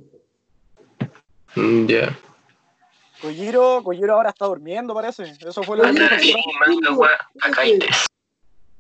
[1.56, 2.18] Mm, Ya.
[3.22, 5.24] Kojiro, Kojiro ahora está durmiendo, parece.
[5.46, 6.40] Eso fue lo que dijo.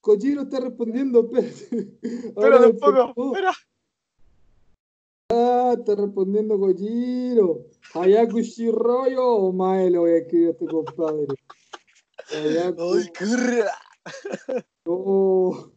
[0.01, 1.97] Kojiro está respondiendo, espérate.
[2.36, 3.27] Pero Ahora un poco, despertó.
[3.36, 3.54] espera.
[5.30, 7.65] Ah, está respondiendo Kojiro.
[7.93, 11.27] Hayaku Shiroyo o Mae le voy a escribir a este compadre.
[12.34, 13.71] Hayaku Ay, curra.
[14.86, 15.71] No.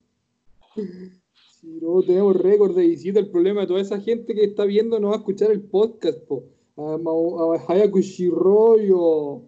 [1.60, 4.98] Si no tenemos récord de visita, el problema de toda esa gente que está viendo
[4.98, 6.44] no va a escuchar el podcast, po.
[6.76, 9.42] Hayaku Shiroyo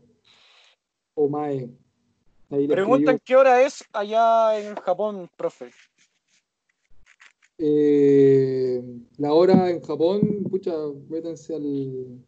[1.15, 1.69] o Mae.
[2.51, 5.73] Ahí le Preguntan qué hora es allá en Japón, profe.
[7.59, 8.83] Eh,
[9.19, 10.73] la hora en Japón, pucha,
[11.09, 12.23] métanse al.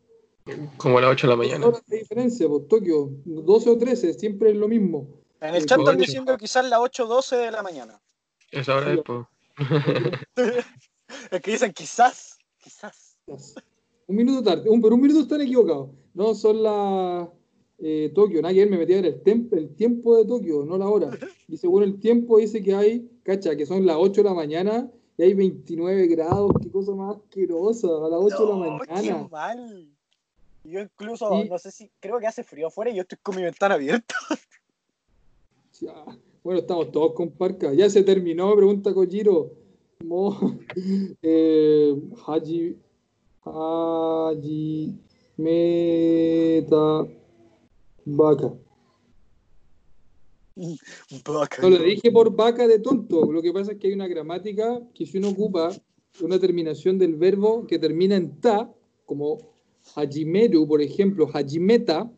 [0.79, 1.67] Como a las 8 de la mañana.
[1.67, 5.07] horas de diferencia, pues Tokio, 12 o 13, siempre es lo mismo.
[5.41, 8.01] En el Sí, chat están diciendo quizás las 8.12 de la mañana.
[8.51, 9.27] Esa hora es, pues.
[11.31, 13.17] Es que dicen quizás, quizás.
[14.09, 15.91] Un minuto tarde, un, pero un minuto están equivocados.
[16.15, 17.29] No, son las
[17.79, 21.11] eh, Tokio, ver, me metí a ver el, el tiempo de Tokio, no la hora.
[21.49, 24.91] Y según el tiempo dice que hay, cacha, que son las 8 de la mañana
[25.17, 28.93] y hay 29 grados, qué cosa más asquerosa, a las 8 de la No, qué
[28.93, 29.29] mañana.
[29.31, 29.89] mal.
[30.65, 31.49] Yo incluso, Sí.
[31.49, 34.15] no sé si, creo que hace frío afuera y yo estoy con mi ventana abierta.
[35.81, 35.95] Ya.
[36.43, 37.73] Bueno, estamos todos con parca.
[37.73, 39.53] Ya se terminó, pregunta Kojiro.
[40.05, 40.37] Mo,
[41.23, 41.95] eh,
[42.27, 42.77] Haji,
[43.55, 44.95] Haji,
[45.37, 47.07] Meta,
[48.05, 48.53] Vaca.
[51.25, 51.63] Vaca.
[51.63, 53.31] No lo dije por vaca de tonto.
[53.33, 55.71] Lo que pasa es que hay una gramática que si uno ocupa
[56.21, 58.73] una terminación del verbo que termina en ta,
[59.05, 59.39] como
[59.95, 62.11] hajimeru, por ejemplo, hajimeta,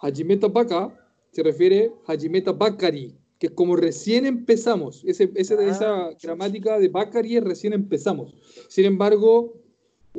[0.00, 0.94] hajimeta vaca,
[1.32, 5.02] se refiere a hajimeta bakari, que es como recién empezamos.
[5.06, 5.68] Ese, ese- Ah.
[5.70, 8.34] esa gramática de bakari es recién empezamos.
[8.68, 9.54] Sin embargo,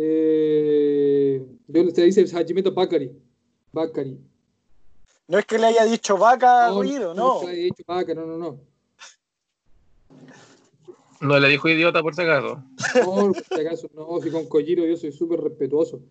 [0.02, 1.46] eh,
[1.94, 3.12] se dice hajimeta bakari.
[3.74, 4.18] Bakari.
[5.28, 7.42] No es que le haya dicho vaca a Kojiro, no.
[7.44, 8.60] No, he dicho vaca, no, no, no.
[11.22, 12.64] No le dijo idiota por si acaso.
[13.06, 16.02] No, por si acaso, no, si con Kojiro yo soy súper respetuoso.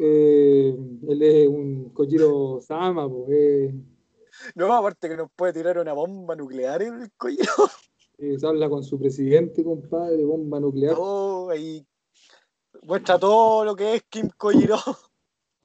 [0.00, 0.76] Eh,
[1.08, 3.72] él es un Kojiro Sama, po, eh,
[4.54, 7.52] No, aparte que nos puede tirar una bomba nuclear el Kojiro.
[8.18, 11.84] eh, se habla con su presidente, compadre, bomba nuclear, Oh, ahí
[12.84, 14.78] muestra todo lo que es Kim Kojiro.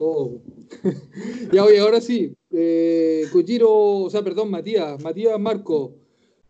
[0.02, 0.40] Oh.
[1.52, 2.34] ya, oye, ahora sí.
[2.52, 4.98] Eh, o sea, perdón, Matías.
[5.04, 5.92] Matías Marco.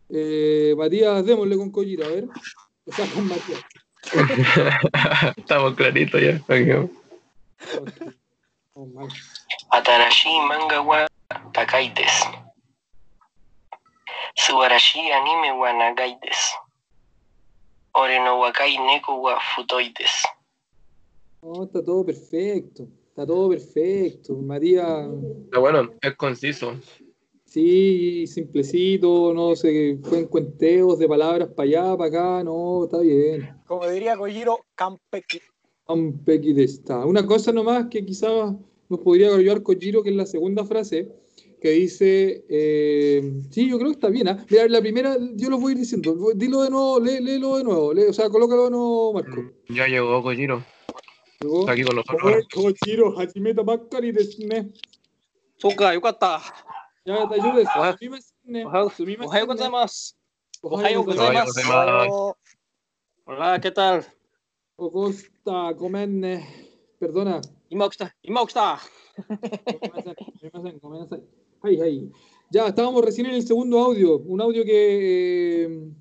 [0.08, 2.25] Eh, Matías, démosle con Kojiro, a ver.
[2.25, 3.65] O con Matías.
[5.38, 6.39] Estamos claritos ya.
[6.43, 6.89] Okay.
[8.75, 9.08] Oh,
[9.71, 11.08] Atarashi manga wa
[11.51, 12.23] takaites.
[14.36, 16.55] Subarashi anime wa nagai desu.
[17.95, 20.27] Ore no wakai neko wa futoi desu.
[21.41, 25.08] No, está todo perfecto, está todo perfecto, Matías.
[25.49, 26.73] Pero bueno, es conciso.
[27.45, 32.99] Sí, simplecito, no sé, fue en cuenteos de palabras para allá, para acá, no, está
[32.99, 33.49] bien.
[33.65, 35.39] Como diría Kojiro, Kampeki.
[35.88, 37.04] Ampeki de esta.
[37.06, 38.54] Una cosa nomás que quizás
[38.89, 41.10] nos podría ayudar Kojiro, que es la segunda frase,
[41.60, 44.28] que dice, eh, sí, yo creo que está bien.
[44.28, 44.45] ¿ah?
[44.49, 47.63] Mira, la primera, yo lo voy a ir diciendo, dilo de nuevo, lé- léelo de
[47.63, 49.52] nuevo, o sea, colócalo de nuevo, Marco.
[49.69, 50.21] Ya llegó
[51.40, 51.40] Kojiro.
[51.40, 52.22] Luego, Está aquí con nosotros.
[52.22, 52.42] ahora.
[52.52, 54.70] Kojiro, Hajimeta Bakari desu ne.
[55.58, 56.40] そうか、よかった。
[57.04, 57.70] や、大丈夫です。
[57.76, 58.64] おはすみませんね。
[58.64, 60.18] おはようすみませんねおはようございます。
[60.62, 61.60] おはようございます。
[61.68, 62.10] おはようございます。
[62.10, 62.34] Oh,
[63.26, 64.04] Hola, ¿qué tal?
[64.76, 66.42] Costa, comen,
[67.00, 67.40] perdona.
[67.70, 68.14] 今起きた。
[68.22, 68.80] 今起きた。
[71.62, 72.12] Ay, ay.
[72.50, 75.92] Ya, estábamos recién en el segundo audio, un audio que, eh,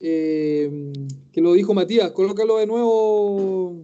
[0.00, 0.92] eh,
[1.32, 2.10] que lo dijo Matías.
[2.12, 3.76] Colócalo de nuevo,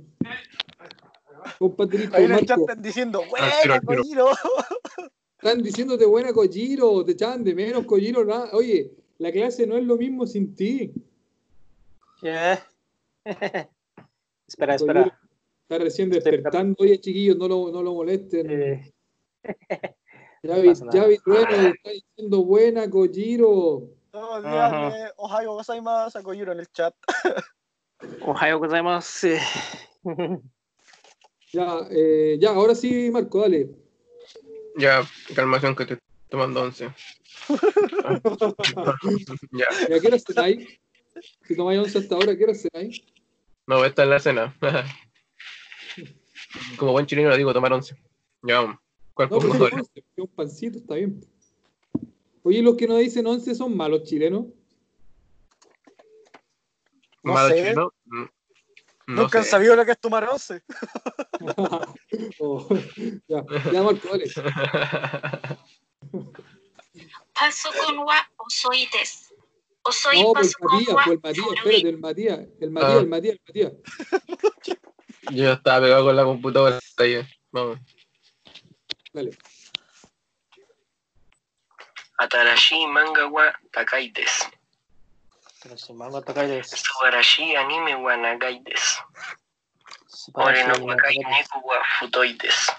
[1.60, 2.16] Compadrito.
[2.16, 4.30] Ahí en el chat están diciendo, buena, Cogiro.
[5.42, 7.04] Están diciéndote buena, Cogiro.
[7.04, 8.24] Te echaban de menos, Cogiro.
[8.24, 8.50] Nada.
[8.54, 10.94] Oye, la clase no es lo mismo sin ti.
[12.22, 12.64] Yeah.
[14.48, 15.20] espera, espera.
[15.64, 16.76] Está recién despertando.
[16.80, 18.52] Oye, chiquillos, no lo, no lo molesten.
[18.52, 18.94] Eh.
[20.44, 23.90] Javi, Javi Rueda está diciendo buena, Cogiro.
[24.12, 26.94] Todos los días, de Ohio más a Cogiro en el chat.
[28.26, 29.26] Ohio más.
[31.54, 33.70] Ya, eh, ya, ahora sí, Marco, dale.
[34.78, 35.02] Ya,
[35.36, 36.90] calmación que te estoy tomando once.
[39.52, 40.80] ya, ¿Y a qué hora cenáis?
[41.44, 43.04] Si tomáis once hasta ahora, ¿a qué hora cenáis?
[43.68, 44.56] no, esta es la cena.
[46.78, 47.96] Como buen chileno le digo tomar once.
[48.44, 48.78] Ya vamos.
[49.14, 49.78] ¿Cuál No, no, ahora?
[49.78, 51.20] once, un pancito, está bien.
[52.44, 54.46] Oye, los que nos dicen 11 son malos chilenos.
[57.24, 57.76] No Malo sé.
[59.12, 59.40] No Nunca sé.
[59.40, 60.64] han sabido lo que es tomar once.
[62.40, 62.68] oh,
[63.28, 64.34] ya, ya alcoholes.
[67.34, 69.34] Paso con wa osoites.
[69.84, 73.00] Osoy no, paso por Matías, con por Matías, espérate, el Matías, el Matías, ah.
[73.00, 73.74] el Matías, el Matías.
[75.32, 76.80] Yo estaba pegado con la computadora.
[77.52, 77.80] Vamos.
[79.12, 79.32] Dale.
[82.18, 84.48] Atarashi manga wa takaites.
[85.62, 88.98] Subarashi anime wa nagaides.
[90.34, 92.72] Ore no wakai neku wa futoides.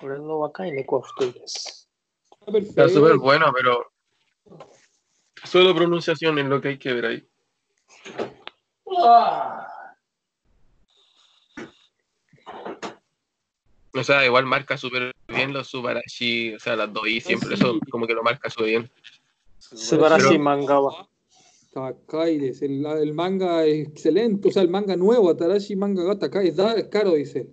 [0.00, 1.86] Ore wakai neku wa futoides.
[2.46, 3.92] Está eh, súper bueno, pero
[5.44, 7.28] solo pronunciación es lo que hay que ver ahí.
[9.04, 9.68] Ah.
[13.94, 17.78] O sea, igual marca súper bien los Subarashi, o sea, las dos I siempre son
[17.90, 18.90] como que lo marca súper bien.
[19.58, 21.11] Subarashi Mangawa.
[21.72, 26.48] Sakai, el, el, manga es excelente, o sea, el manga nuevo, Atarashi Manga Gata Kai,
[26.48, 27.48] es, da, es caro, dice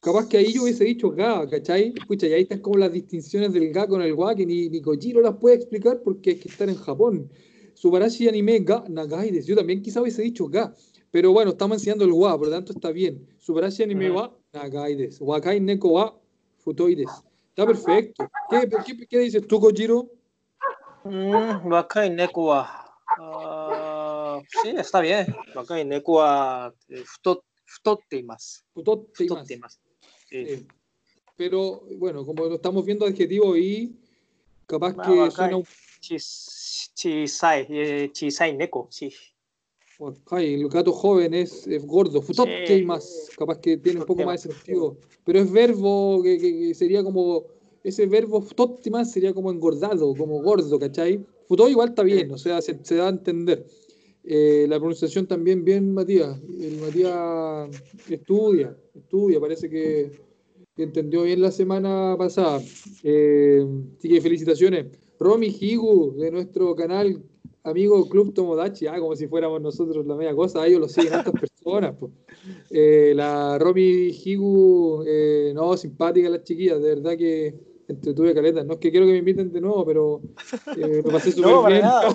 [0.00, 1.92] Capaz que ahí yo hubiese dicho ga, ¿cachai?
[2.08, 4.80] Pucha, y ahí están como las distinciones del ga con el wa, que ni, ni
[4.80, 7.30] Kojiro las puede explicar porque es que están en Japón.
[7.74, 9.48] Subarashi anime ga, nagai, dice.
[9.48, 10.74] yo también quizá hubiese dicho ga,
[11.10, 13.28] pero bueno, estamos enseñando el wa, por lo tanto está bien.
[13.38, 15.20] Subarashi anime wa, nagai, des.
[15.20, 16.18] Wakai neko wa,
[16.56, 17.10] futoides.
[17.50, 18.28] Está perfecto.
[18.50, 20.10] ¿Qué, qué, qué dices tú, Kojiro?
[21.04, 25.26] Mm, うん、若い猫は、あー sí, ah, está bien.
[25.54, 28.64] 若い猫はえー太っ太っています。
[28.76, 29.42] Todo te 太 imas.
[29.42, 29.80] っています。
[30.30, 30.66] Sí.
[31.36, 33.96] Pero bueno, como lo estamos viendo adjetivo y
[34.66, 35.64] capaz que suena un
[36.00, 36.16] Chi-
[36.94, 38.88] chi- eh, Chisai, chisai neko.
[38.90, 39.12] Sí.
[40.30, 42.84] Ay, el gato joven es, es gordo, futote
[43.38, 44.96] capaz que tiene un poco más de sentido.
[45.24, 47.44] Pero es verbo que, que- que sería como
[47.84, 51.24] ese verbo futote más sería como engordado, como gordo, ¿cachai?
[51.48, 53.66] Futó igual está bien, o sea, se, se da a entender.
[54.24, 56.40] Eh, la pronunciación también bien, Matías.
[56.60, 57.70] El Matías
[58.08, 60.12] estudia, estudia, parece que,
[60.76, 62.60] que entendió bien la semana pasada.
[63.02, 63.66] Eh,
[63.98, 64.86] así que felicitaciones.
[65.18, 67.22] Romy Higu, de nuestro canal
[67.64, 71.14] amigo Club Tomodachi, ah, como si fuéramos nosotros la media cosa, a ellos lo siguen
[71.14, 71.94] hartas personas.
[72.70, 78.64] Eh, la Romy Higu, eh, no, simpática la chiquilla, de verdad que entretuve caleta.
[78.64, 80.20] No es que quiero que me inviten de nuevo, pero
[80.76, 81.80] eh, lo pasé súper no, bien.
[81.82, 82.08] Nada.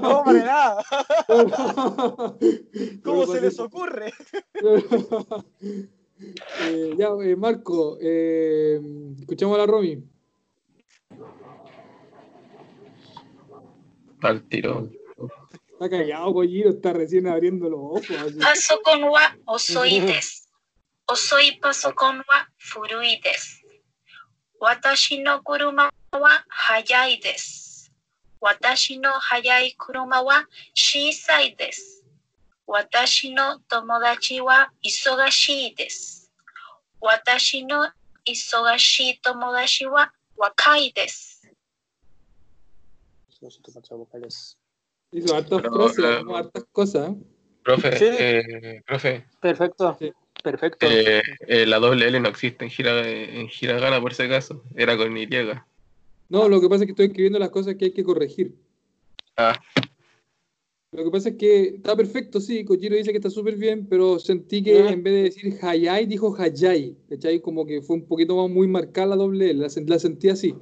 [0.00, 0.84] No, para nada.
[3.04, 4.12] ¿Cómo se les ocurre?
[6.62, 8.80] Eh, ya, eh, Marco, eh,
[9.20, 10.02] escuchamos a la Romy.
[14.22, 14.90] Al tiro.
[15.70, 18.32] Está callado, Colliro, está recién abriendo los ojos.
[18.40, 20.48] Paso con wa osoites.
[21.06, 23.57] Osoi paso con wa furuites.
[24.60, 25.90] 私の車は
[26.48, 27.92] 速いです。
[28.40, 32.04] 私の速い車は小さいです。
[32.66, 36.32] 私の友達は忙しいです。
[37.00, 37.88] 私の
[38.26, 41.48] 忙しい友達は若いです。
[47.64, 49.24] Profe, eh, profe.
[49.40, 49.96] Perfecto.
[50.42, 50.86] Perfecto.
[50.88, 54.62] eh, eh, la doble L no existe en, gira, en hiragana por si acaso.
[54.76, 55.28] Era con Y.
[56.28, 58.54] No, lo que pasa es que estoy escribiendo las cosas que hay que corregir.
[59.36, 59.58] Ah,
[60.90, 64.18] Lo que pasa es que está perfecto, sí, Kojiro dice que está súper bien, pero
[64.18, 64.90] sentí que Ah.
[64.90, 67.40] en vez de decir Hayai, dijo Hayai, ¿cachai?
[67.40, 70.30] Como que fue un poquito más muy marcada la doble L, la, sen- la sentí
[70.30, 70.54] así.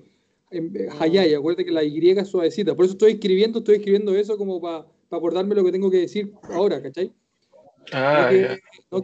[0.50, 4.36] Eh, Hayai, acuérdate que la Y es suavecita, por eso estoy escribiendo, estoy escribiendo eso
[4.36, 7.12] como para acordarme lo que tengo que decir ahora, ¿cachai?
[7.92, 8.56] Ah, no, que, yeah.
[8.90, 9.02] no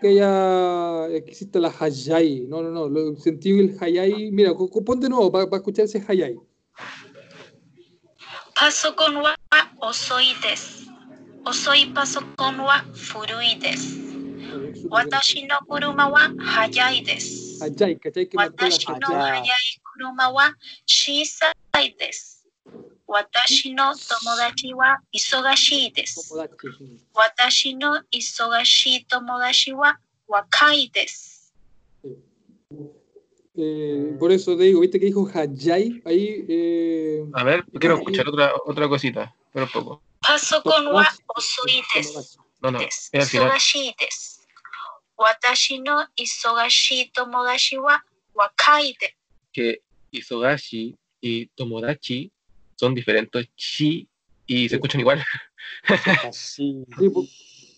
[1.10, 5.30] que existe la hayai, no, no, no, lo sentí el hayai, mira, pon de nuevo
[5.30, 6.36] para, para escuchar ese hayai.
[8.54, 9.34] Paso con wa
[9.78, 10.86] osoides,
[11.44, 13.98] osoi paso con wa furuides,
[14.90, 17.60] watashi no kuruma wa hayai desu.
[17.60, 18.28] Hayai, ¿cachai?
[18.34, 20.52] Watashi no hayai kuruma wa
[20.86, 22.42] shisai desu.
[23.12, 26.32] 私の友達は忙しいです。
[26.32, 26.98] Tomodachi.
[27.12, 31.52] 私の忙しい友達は若いです。
[33.54, 36.46] Eh, por eso te digo, viste que dijo Hayai ahí.
[36.48, 40.00] Eh, A ver, quiero escuchar otra, otra cosita, pero poco.
[40.22, 41.04] パソコンは
[41.36, 42.38] 遅いです。
[42.62, 43.10] No, no, です。
[43.12, 43.50] es al final.
[43.50, 44.48] 忙しいです。
[45.18, 48.02] 私の忙しい友達は
[48.34, 49.16] 若いです。
[49.52, 49.82] Que
[50.14, 52.30] Isogashi y Tomodachi
[52.82, 54.08] son diferentes chi
[54.44, 55.20] y se escuchan igual.
[56.32, 56.84] Sí,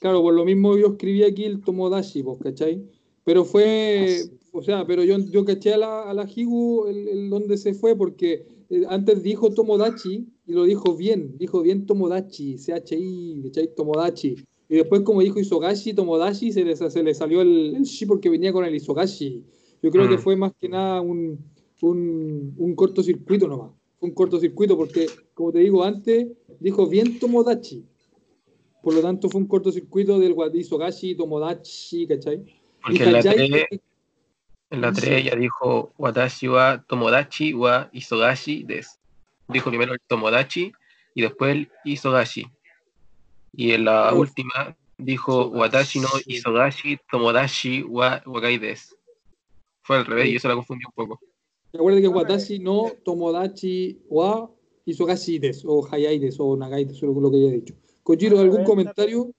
[0.00, 2.82] claro, por lo mismo yo escribí aquí el Tomodachi, pues, ¿cachai?
[3.22, 7.30] Pero fue, o sea, pero yo, yo caché a la, a la Higu el, el
[7.30, 12.56] donde se fue porque eh, antes dijo Tomodachi y lo dijo bien, dijo bien Tomodachi,
[12.56, 13.74] CHI, ¿cachai?
[13.74, 14.36] Tomodachi.
[14.70, 18.30] Y después como dijo Isogashi, Tomodachi, se le, se le salió el, el shi porque
[18.30, 19.44] venía con el Isogashi.
[19.82, 20.20] Yo creo que Mm.
[20.20, 21.38] fue más que nada un,
[21.82, 23.72] un, un cortocircuito nomás.
[24.04, 26.28] Un cortocircuito porque, como te digo antes,
[26.60, 27.86] dijo bien Tomodachi.
[28.82, 32.44] Por lo tanto, fue un cortocircuito del wa- Isogashi, Tomodachi, ¿cachai?
[32.82, 33.66] Porque Y en la Hayai- 3,
[34.68, 39.00] en la 3 ella dijo Watashi wa Tomodachi wa Isogashi des.
[39.48, 40.70] Dijo primero el Tomodachi
[41.14, 42.44] y después el Isogashi.
[43.56, 48.94] Y en la última dijo Watashi no Isogashi Tomodachi wa Wakai des.
[49.82, 51.20] Fue al revés y eso la confundió un poco.
[51.74, 54.48] Recuerda que Watashi no Tomodachi wa
[54.86, 57.74] Isogashi des, o Hayai des, o Nagai des, o lo que haya dicho.
[58.04, 59.32] Kojiro, ¿algún comentario?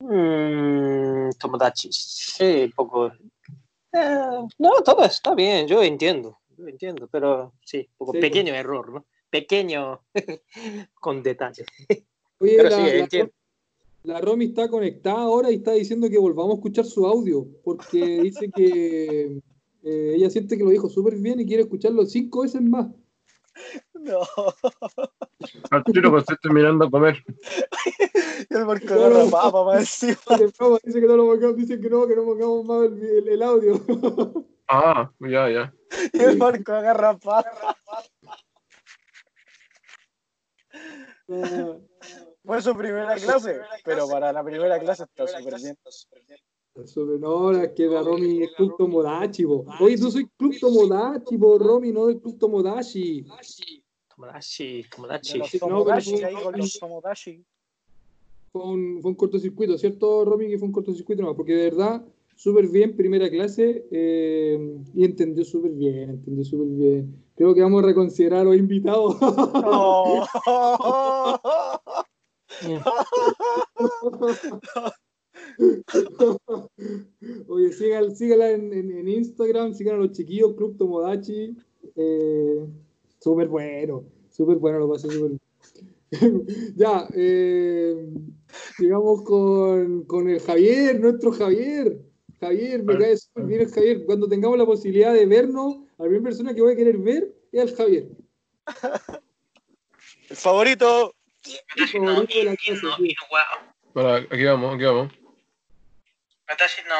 [0.00, 3.06] Mm, Tomodachi, sí, un poco.
[3.06, 8.52] Eh, no, todo está bien, yo entiendo, yo entiendo, pero sí, un poco Sí, pequeño
[8.52, 9.06] error, ¿no?
[9.30, 10.00] Pequeño
[10.94, 11.66] con detalles.
[12.40, 13.32] Oye, Pero la, sí, la- entiendo.
[14.02, 18.20] la Romy está conectada ahora y está diciendo que volvamos a escuchar su audio, porque
[18.20, 19.40] dice que
[19.84, 22.86] eh, ella siente que lo dijo súper bien y quiere escucharlo cinco veces más.
[23.94, 24.20] No.
[25.70, 27.22] Arturo, pues estoy mirando a comer.
[28.50, 29.62] Y el Marco No, papa.
[29.62, 33.02] Vale, broma, dice que no lo pongamos, dice que no, que no pongamos más el,
[33.02, 33.80] el- el audio.
[34.68, 35.74] Ah, ya, ya.
[36.12, 37.76] Y el Marco agarra papa.
[41.28, 41.76] Ah,
[42.44, 45.78] Fue su primera clase, pero para la primera clase está súper bien.
[46.82, 49.64] Súper, no, que la Romy es Club Tomodachi, po.
[49.80, 53.22] Oye, tú soy Club Tomodachi, po, Romy, no del Club Tomodachi.
[53.22, 55.38] Tomodachi, Tomodachi.
[55.38, 57.44] los no, Tomodachi, pero- ahí con los Tomodachi.
[58.52, 60.48] Fue un, fue un cortocircuito, ¿cierto, Romy?
[60.48, 65.44] Que fue un cortocircuito nomás, porque de verdad, súper bien, primera clase, eh, y entendió
[65.44, 67.24] súper bien, entendió súper bien.
[67.36, 69.16] Creo que vamos a reconsiderar a los invitados.
[69.20, 70.26] No.
[77.48, 81.56] Oye, sígan, síganla en, en- en Instagram, sigan a los chiquillos, Club Tomodachi.
[81.96, 82.66] Eh,
[83.20, 85.40] súper bueno, súper bueno, lo pasé súper bien.
[86.76, 88.08] ya, eh,
[88.76, 91.98] sigamos con, con el Javier, nuestro Javier.
[92.40, 94.04] Javier, me cae súper bien el Javier.
[94.04, 97.62] Cuando tengamos la posibilidad de vernos, la primera persona que voy a querer ver es
[97.62, 98.08] al Javier.
[100.30, 101.14] El favorito.
[101.76, 103.14] Mi favorito de la clase, sí.
[103.92, 105.12] Bueno, aquí vamos, aquí vamos.
[106.48, 106.96] Watashi no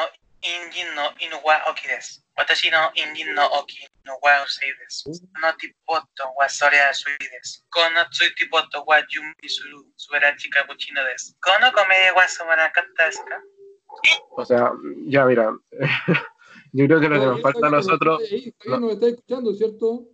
[14.45, 14.71] sea,
[15.07, 15.57] ya mira,
[16.73, 18.21] yo creo que lo que nos falta a nosotros...
[18.63, 20.09] Javier nos está escuchando, ¿cierto?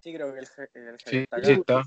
[0.00, 1.82] Sí, creo que el, el, sí, está.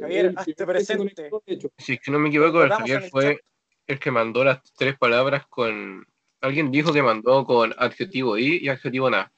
[0.00, 1.30] Javier, hazte presente.
[1.78, 3.40] Si es que no me equivoco, el Javier fue
[3.88, 6.06] el que mandó las tres palabras con.
[6.40, 9.32] Alguien dijo que mandó con adjetivo i y adjetivo na.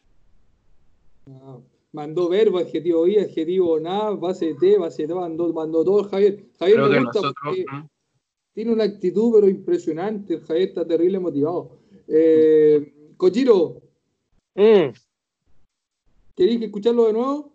[1.30, 1.56] Ah,
[1.92, 6.44] mandó verbo, adjetivo i, adjetivo na, base t, base t, mandó, mandó todo Javier.
[6.58, 7.34] Javier Creo me que gusta nosotros.
[7.44, 7.88] porque ¿Mm?
[8.52, 10.34] tiene una actitud pero impresionante.
[10.34, 11.78] El Javier está terrible motivado.
[12.08, 13.80] Eh, Kojiro,
[14.54, 14.90] Mm.
[16.36, 17.52] ¿queréis escucharlo de nuevo?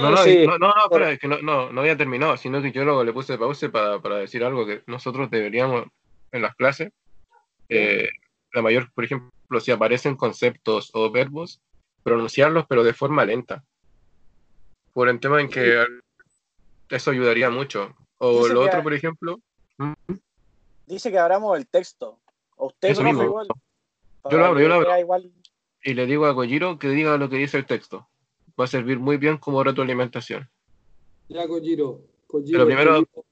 [0.00, 0.44] No, no, Sí.
[0.46, 3.04] no, no, no, espera, es que no, no, no había terminado, sino que yo luego
[3.04, 5.84] le puse pausa para, para decir algo que nosotros deberíamos
[6.32, 6.92] en las clases,
[7.68, 8.08] eh,
[8.52, 11.60] la mayor, por ejemplo, si aparecen conceptos o verbos,
[12.02, 13.64] pronunciarlos pero de forma lenta.
[14.92, 15.84] Por el tema en que
[16.90, 17.94] eso ayudaría mucho.
[18.18, 19.40] O Dice lo otro, por ejemplo,
[20.86, 22.18] Dice que abramos el texto.
[22.56, 23.28] O usted, Eso profe, mismo.
[23.28, 23.46] igual.
[24.30, 24.98] Yo lo abro, yo lo abro.
[24.98, 25.32] Igual,
[25.82, 28.08] y le digo a Kojiro que diga lo que dice el texto.
[28.58, 30.50] Va a servir muy bien como retroalimentación.
[31.28, 32.00] Ya, Kojiro.
[32.26, 33.24] Kojiro Pero primero- Kojiro.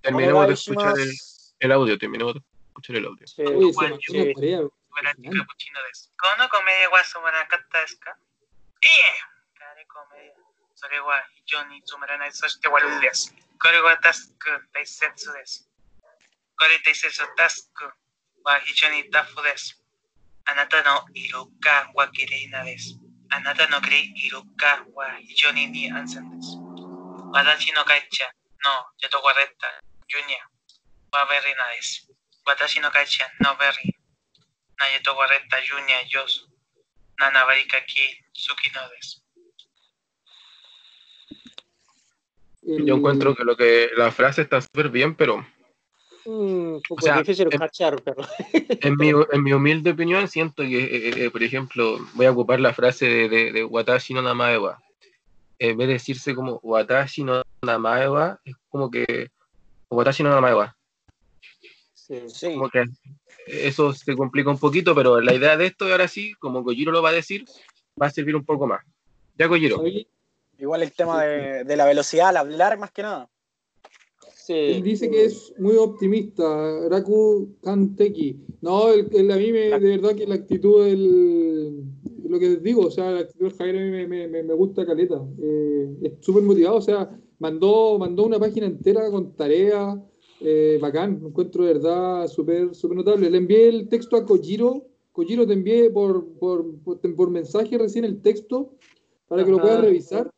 [0.00, 1.10] Terminemos de escuchar el
[1.64, 3.26] el audio, terminemos de escuchar el audio.
[3.26, 6.10] Sí, sí, sí, sí, sí.
[6.16, 6.90] Kono comedia
[16.56, 16.78] Kore
[18.90, 19.40] ni tafu.
[20.44, 21.06] Anata no
[21.94, 22.08] wa.
[23.30, 23.80] Anata no
[24.94, 25.18] wa
[25.52, 26.40] ni ni ansen.
[27.32, 28.34] Wadachi no kaicha
[28.64, 28.92] no
[31.12, 32.08] wa berry nades.
[32.46, 33.94] Watashi no kaichan no berry.
[34.80, 36.48] Nayeto wareta junia yos.
[37.20, 39.22] Nanabarika ki tsukinodes.
[42.62, 42.86] Mm.
[42.86, 45.44] Yo encuentro que lo que la frase está súper bien, pero
[46.24, 48.22] Mm, o pues, sea, difícil en, cachar, pero.
[48.80, 52.30] En mi, en mi humilde opinión, siento que, eh, eh, eh, por ejemplo, voy a
[52.30, 54.80] ocupar la frase de, de, de Watashi no Namaewa.
[55.58, 59.30] En vez de decirse como Watashi no Namaewa, es como que
[59.90, 60.76] Watashi no Namaewa.
[62.28, 62.54] Sí.
[62.54, 62.84] Como que
[63.46, 67.02] eso se complica un poquito, pero la idea de esto, ahora sí, como Kojiro lo
[67.02, 67.44] va a decir,
[68.00, 68.80] va a servir un poco más.
[69.38, 69.76] Ya, Kojiro.
[69.76, 70.06] ¿Sabí?
[70.58, 73.28] Igual el tema de, de la velocidad al hablar, más que nada.
[74.48, 74.82] Él Sí.
[74.82, 78.36] dice que es muy optimista, Raku Kanteki.
[78.60, 81.84] No, el, el- a mí me, de verdad que la actitud del.
[82.28, 84.54] Lo que digo, o sea, la actitud del Javier a mí me, me- me- me
[84.54, 85.22] gusta caleta.
[85.40, 89.96] Eh, es súper motivado, o sea, mandó, mandó una página entera con tareas.
[90.44, 93.30] Eh, bacán, lo encuentro de verdad súper súper notable.
[93.30, 94.86] Le envié el texto a Kojiro.
[95.12, 98.74] Kojiro, te envié por, por, por, por mensaje recién el texto
[99.28, 100.30] para que lo puedas revisar,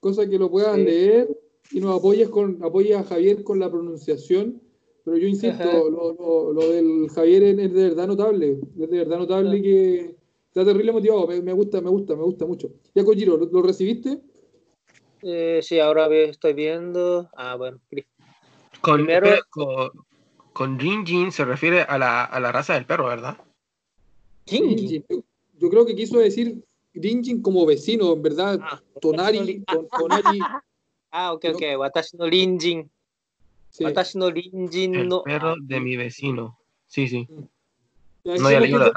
[0.00, 0.84] cosa que lo puedas Sí.
[0.84, 1.38] leer
[1.70, 4.60] y nos apoyes con apoyas a Javier con la pronunciación.
[5.04, 8.98] Pero yo insisto, lo, lo- lo del Javier es, es de verdad notable, es de
[8.98, 9.62] verdad notable Ajá.
[9.62, 10.16] que
[10.48, 12.70] está terrible motivado, me, me gusta, me gusta, me gusta mucho.
[12.94, 14.20] Ya Kojiro, ¿lo, lo recibiste?
[15.22, 17.28] Eh, sí, ahora estoy viendo.
[17.34, 17.80] Ah, bueno.
[18.82, 19.90] Con, Primero- con,
[20.52, 23.38] con Rinjin se refiere a la, a la raza del perro, ¿verdad?
[24.46, 25.04] Rinjin.
[25.08, 25.22] Yo,
[25.58, 26.62] yo creo que quiso decir
[26.94, 28.58] Rinjin como vecino, en verdad.
[28.60, 30.38] Ah, Tonari, ton- Tonari.
[31.14, 31.62] Ah, ok, ok.
[31.78, 32.90] Watashi no rinjin.
[33.68, 33.84] sí.
[33.84, 35.22] Watashi no rinjin El no.
[35.22, 36.58] perro de mi vecino.
[36.86, 37.28] Sí, sí.
[38.24, 38.92] Ya, No, ya leí que la-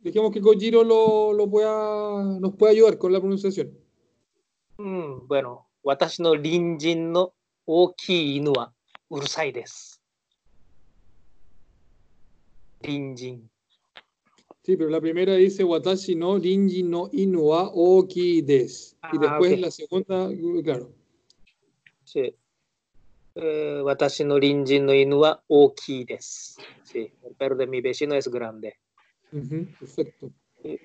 [0.00, 3.70] Dejemos que Kojiro lo, lo pueda, nos pueda ayudar con la pronunciación.
[4.78, 7.34] Mm, bueno, watashi no rinjin no
[9.10, 9.98] ookii inu wa urusai desu.
[12.80, 13.50] Rinjin.
[14.62, 18.96] Sí, pero la primera dice Watashi no Rinji no Inua Oki des.
[19.12, 19.58] Y Ah, después ok.
[19.58, 20.28] la segunda,
[20.62, 20.92] claro.
[22.04, 22.34] Sí.
[23.34, 26.60] Eh, watashi no rinjin no inu wa ookii desu.
[26.82, 28.74] Sí, el perro de mi vecino es grande.
[29.32, 30.32] Ujú, perfecto.
[30.62, 30.78] Sí.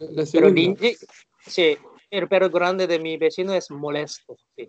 [0.00, 0.54] La Pero segunda.
[0.54, 0.96] rinjin,
[1.46, 1.76] sí,
[2.10, 4.36] el perro grande de mi vecino es molesto.
[4.56, 4.68] Sí.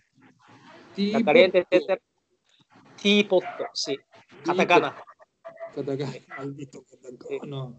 [0.95, 2.01] Tipo, la caliente, etc.
[3.01, 3.41] Tipo,
[3.73, 3.97] sí.
[4.43, 4.95] Katakana.
[5.73, 7.73] Katakana, maldito katakana.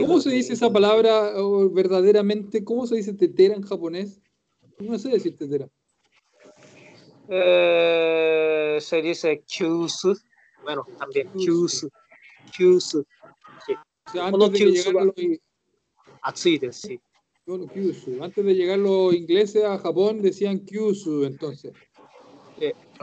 [0.00, 1.32] ¿Cómo se dice esa palabra
[1.72, 2.62] verdaderamente?
[2.62, 4.20] ¿Cómo se dice tetera en japonés?
[4.78, 5.68] No sé decir tetera.
[7.28, 10.14] Eh, se dice kyusu.
[10.62, 11.88] Bueno, también kyusu.
[12.54, 13.06] Kyusu.
[13.66, 13.72] Sí.
[14.06, 15.14] O sea, antes, de que llegaran los...
[16.22, 17.00] Atside, sí.
[17.46, 18.22] Bueno, kyusu.
[18.22, 21.72] antes de llegar los ingleses a Japón decían kyusu, entonces.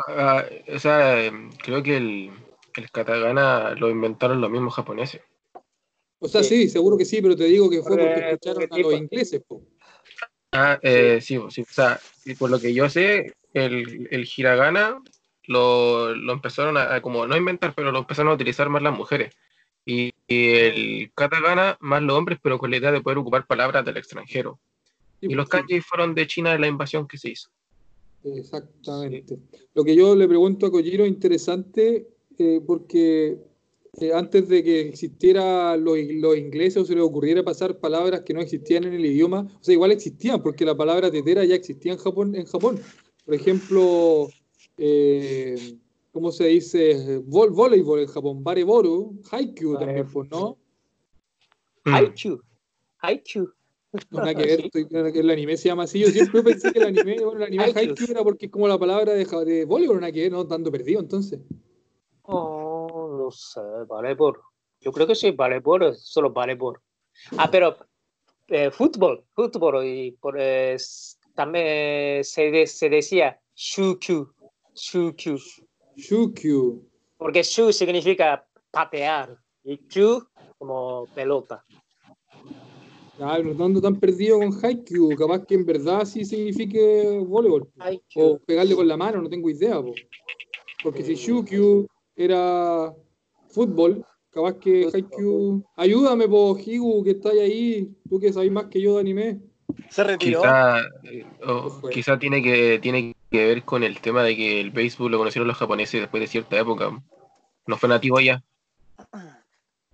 [0.08, 1.32] Ah, o sea,
[1.64, 2.32] creo que el,
[2.76, 5.22] el katakana lo inventaron los mismos japoneses.
[6.20, 6.64] O sea, Sí.
[6.64, 9.42] sí, seguro que sí, pero te digo que fue porque Porque- escucharon a los ingleses.
[9.48, 9.62] po.
[10.52, 15.00] Ah, eh, sí, sí, o sea, y por lo que yo sé, el, el hiragana
[15.44, 18.96] lo, lo empezaron a, a como no inventar, pero lo empezaron a utilizar más las
[18.98, 19.34] mujeres.
[19.86, 23.86] Y, y el katakana más los hombres, pero con la idea de poder ocupar palabras
[23.86, 24.60] del extranjero.
[25.20, 27.50] Sí, Y los sí, kanji fueron de China en la invasión que se hizo.
[28.24, 29.40] Exactamente.
[29.74, 32.08] Lo que yo le pregunto a Kojiro es interesante
[32.38, 33.40] eh, porque
[34.00, 38.34] eh, antes de que existiera los, los ingleses o se les ocurriera pasar palabras que
[38.34, 41.94] no existían en el idioma, o sea, igual existían porque la palabra tetera ya existía
[41.94, 42.36] en Japón.
[42.36, 42.80] En Japón.
[43.26, 44.30] Por ejemplo,
[44.78, 45.78] eh,
[46.12, 47.20] ¿cómo se dice?
[47.26, 50.58] Vol voleibol en Japón, bareboru, haikyuu también, pues, ¿no?
[51.86, 51.94] Mm.
[51.94, 52.42] Haikyuu.
[53.02, 53.54] Haikyuu.
[53.92, 56.00] No, nada que ver, estoy- que el anime se llama así.
[56.00, 58.08] Yo siempre pensé que el anime, bueno, el anime Haikyuu.
[58.12, 61.00] Era porque es como la palabra de, de voleibol, nada que ver, no dando perdido
[61.00, 61.40] entonces.
[62.24, 64.40] Oh, no sé, voleibol.
[64.82, 66.80] Yo creo que sí, voleibol es solo voleibol.
[67.38, 67.76] Ah, pero
[68.48, 70.78] eh, fútbol, fútbol y por, eh,
[71.34, 74.32] también se, de- se decía shukyu,
[74.76, 75.38] shukyu,
[75.96, 76.88] Shukyu.
[77.18, 80.26] porque shu significa patear y kyu
[80.58, 81.66] como pelota.
[83.22, 87.68] Ay, no ando tan perdido con Haikyuu, capaz que en verdad sí signifique voleibol.
[87.80, 88.24] Haikyuu.
[88.26, 89.82] O pegarle con la mano, no tengo idea.
[89.82, 89.94] po.
[90.84, 92.94] Porque si Shukyu era
[93.50, 95.64] fútbol, capaz que Haikyuu.
[95.76, 97.92] Ayúdame, po, Higu, que estáis ahí.
[98.10, 99.40] Tú que sabes más que yo de anime.
[99.90, 100.42] Se retiró.
[100.42, 100.82] Quizá,
[101.46, 101.92] o Se fue.
[101.92, 105.48] quizá tiene que tiene que ver con el tema de que el béisbol lo conocieron
[105.48, 106.90] los japoneses después de cierta época.
[107.68, 108.42] No fue nativo allá,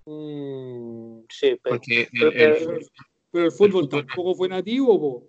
[0.08, 2.88] Mm, sí, pero, porque el, pero- el-
[3.36, 5.28] pero- el fútbol tampoco fue nativo, po.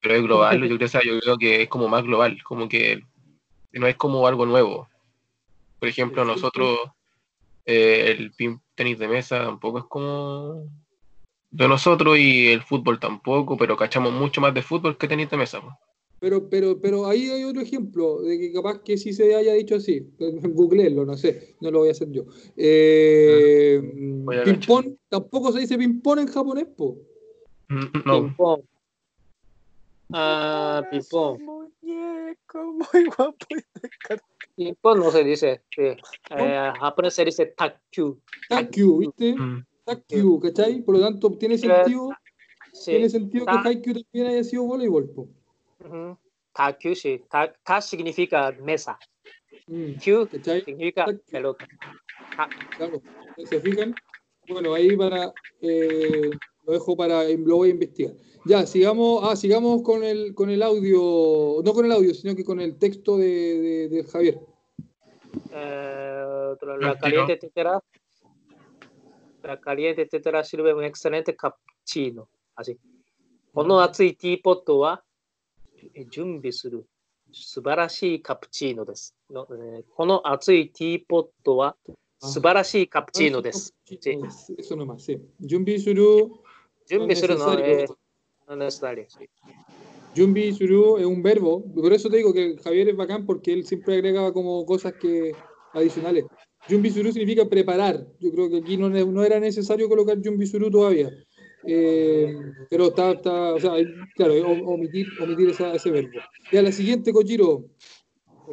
[0.00, 2.68] pero es global, yo creo, o sea, yo creo que es como más global, como
[2.68, 3.00] que
[3.72, 4.88] no es como algo nuevo.
[5.80, 6.78] Por ejemplo, El fútbol- nosotros,
[7.66, 8.32] eh, el
[8.74, 10.64] tenis de mesa tampoco es como
[11.50, 15.36] de nosotros y el fútbol tampoco, pero cachamos mucho más de fútbol que tenis de
[15.36, 15.60] mesa.
[15.60, 15.76] po.
[16.18, 19.74] Pero, pero, pero ahí hay otro ejemplo de que capaz que sí se haya dicho
[19.74, 20.08] así.
[20.18, 22.24] Googleenlo, no sé, no lo voy a hacer yo.
[22.56, 23.80] Eh,
[24.44, 26.96] ping-pong, tampoco se dice ping-pong en japonés, po.
[27.68, 28.34] Mm, No.
[30.12, 31.40] Ah, ping-pong.
[31.42, 33.46] Muñeco, muy guapo.
[34.96, 35.62] No se dice.
[35.74, 35.82] Sí.
[36.30, 38.20] Eh, japonés se dice takyu.
[38.48, 39.34] Takyu, ¿viste?
[39.34, 40.80] mm, Takyu, ¿cachai?
[40.82, 42.14] Por lo tanto, tiene sentido,
[42.84, 43.18] tiene Sí.
[43.18, 45.28] sentido que Ta- Haikyuu también haya sido voleibol, po.
[45.80, 46.16] Ujú.
[46.52, 47.22] Takyu, sí.
[47.28, 48.98] Ta, ta significa mesa.
[49.66, 50.62] Mm, Kyu ¿Cachai?
[50.62, 51.20] significa Takyu.
[51.30, 51.66] pelota.
[52.76, 53.02] Claro,
[53.44, 53.94] ¿se fijan?
[54.48, 56.30] Bueno, ahí para eh,
[56.65, 58.13] lo dejo para lo voy a investigar.
[58.45, 62.43] Ya, sigamos, ah, sigamos con el con el audio, no con el audio, sino que
[62.43, 64.39] con el texto de, de- de Javier.
[65.51, 66.23] Eh,
[66.53, 66.99] otro, la Retiro.
[67.01, 67.83] caliente tetera.
[69.43, 72.27] La caliente tetera sirve un excelente cappuccino.
[72.55, 72.77] Así.
[73.53, 75.03] この熱いティーポットは
[75.93, 76.85] え準備する
[77.33, 79.13] 素晴らしいカプチーノです。
[79.29, 81.75] のえーこの熱いティーポットは
[82.19, 83.75] 素晴らしいカプチーノです。
[83.85, 83.99] Sí,
[84.57, 85.19] Eso nomás, sí.
[85.41, 86.03] Junbi Suru, 準備する
[86.88, 87.90] Yumbisuru no, es
[88.46, 89.06] no eh, necesario.
[89.08, 89.26] Sí.
[90.16, 91.62] Yumbi Suru es un verbo.
[91.74, 95.32] Por eso te digo que Javier es bacán porque él siempre agrega como cosas que
[95.74, 96.24] adicionales.
[96.68, 98.06] Yumbi Suru significa preparar.
[98.18, 101.10] Yo creo que aquí no, no era necesario colocar Yumbi Suru todavía.
[101.68, 102.34] Eh,
[102.70, 103.72] pero está, está, o sea,
[104.14, 104.34] claro,
[104.64, 106.18] omitir, omitir esa, ese verbo.
[106.50, 107.66] Ya, la siguiente, Kojiro.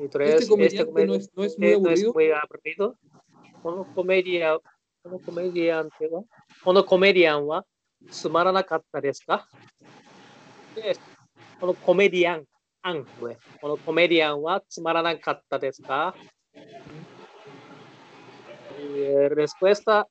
[0.03, 2.09] Este, este comediante, este no, es, no, es, muy eh, aburrido.
[2.09, 2.97] Es muy aburrido.
[3.63, 4.59] Uno comedia,
[5.03, 6.27] uno comediante, ¿no?
[6.65, 7.65] Uno ¿no?
[8.10, 9.47] つまらなかったですか？
[10.76, 10.95] で
[11.60, 12.45] このコメディアン、
[12.82, 16.16] アンこれこのコメディアンはつまらなかったですか
[19.30, 20.08] ？respuesta,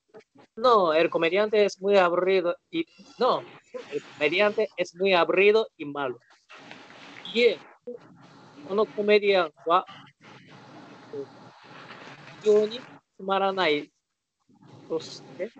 [0.57, 2.87] no, el comediante es muy aburrido y
[3.19, 3.43] no,
[3.93, 6.19] el comediante es muy aburrido y malo.
[7.35, 7.59] Y eh,
[8.69, 9.85] このコメディアンは
[12.43, 12.81] 非常に
[13.17, 13.91] つまらない。
[14.89, 15.51] そして、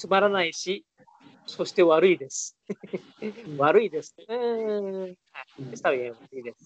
[0.00, 0.84] つまらないし、
[1.46, 2.56] そして悪いです。
[3.56, 4.14] 悪いです。
[4.28, 5.16] うーん。
[5.72, 6.64] Está bien, 悪いです。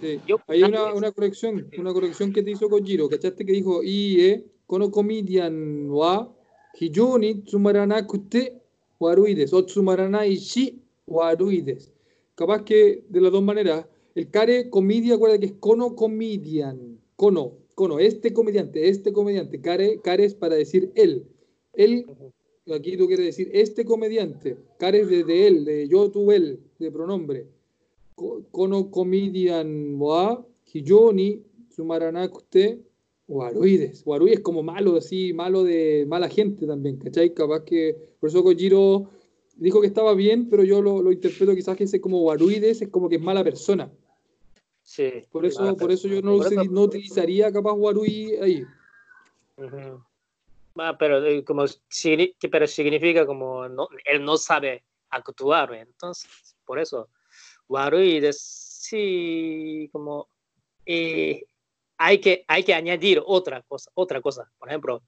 [0.00, 0.20] Sí.
[0.26, 3.08] Yo- Hay una, una corrección, una corrección que te hizo Kojiro.
[3.08, 6.34] ¿Cachaste que dijo Ie, kono comedian wa
[6.78, 8.60] hijoni tsumaranakute
[8.98, 11.92] waruides o tsumaranai shi waruides?
[12.34, 13.86] Capaz que de las dos maneras.
[14.14, 16.98] El care comedia, acuerda que es kono comedian.
[17.16, 19.60] Kono, kono, este comediante, este comediante.
[19.60, 21.26] Care, care es para decir él.
[21.73, 22.05] Él,
[22.73, 24.57] aquí tú quieres decir este comediante.
[24.77, 27.47] Care es de, de él, de yo, tú, él, de pronombre.
[28.51, 32.81] Kono comedian wa hijoni tsumaranakute
[33.29, 34.03] waruides.
[34.05, 37.33] Warui es como malo, así, malo de mala gente también, ¿cachai?
[37.33, 39.09] Capaz que, por eso Kojiro
[39.55, 42.89] dijo que estaba bien, pero yo lo, lo interpreto quizás que ese como waruides es
[42.89, 43.91] como que es mala persona.
[44.81, 45.09] Sí.
[45.31, 46.37] Por eso, por eso yo no,
[46.71, 48.63] no utilizaría capaz warui ahí.
[49.57, 50.03] Ujú.
[50.81, 51.65] Ah, pero, eh, como,
[52.51, 57.09] pero significa como no, él no sabe actuar, entonces, por eso,
[57.67, 60.29] Warui de sí, como
[60.85, 61.43] eh,
[61.97, 65.03] hay, que, hay que añadir otra cosa, otra cosa, por ejemplo,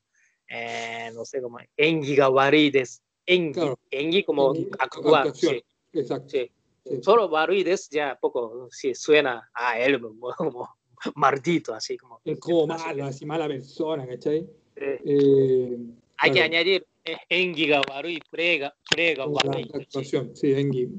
[0.48, 3.80] eh, no sé, como Engi ga warui des, Engi, claro.
[3.90, 5.64] engi como engi, actuar, sí.
[5.94, 6.30] Exacto.
[6.30, 6.52] Sí.
[6.84, 7.04] Sí.
[7.04, 10.78] Solo warui des ya poco, sí, suena a él como, como
[11.16, 12.20] maldito, así como.
[12.24, 14.48] Es como malo, así mala persona, ¿cachai?
[14.82, 15.78] Eh,
[16.18, 19.26] Hay que añadir eh, Engi Gabarú y Prega, Prega
[19.74, 20.90] actuación, sí, Engi.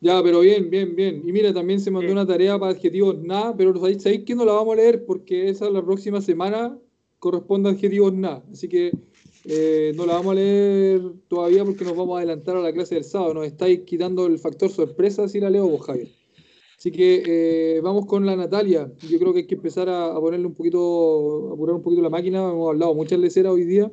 [0.00, 1.22] Ya, pero bien, bien, bien.
[1.26, 4.52] Y mira, también se mandó una tarea para adjetivos nada, pero sabéis, que no la
[4.52, 6.78] vamos a leer porque esa la próxima semana
[7.18, 8.42] corresponde a adjetivos nada.
[8.50, 8.92] Así que
[9.44, 12.94] eh, no la vamos a leer todavía porque nos vamos a adelantar a la clase
[12.94, 13.34] del sábado.
[13.34, 16.08] Nos estáis quitando el factor sorpresa si la leo vos, Javier.
[16.80, 18.90] Así que eh, vamos con la Natalia.
[19.06, 22.00] Yo creo que hay que empezar a, a ponerle un poquito, a apurar un poquito
[22.00, 22.38] la máquina.
[22.38, 23.92] Hemos hablado muchas leceras hoy día.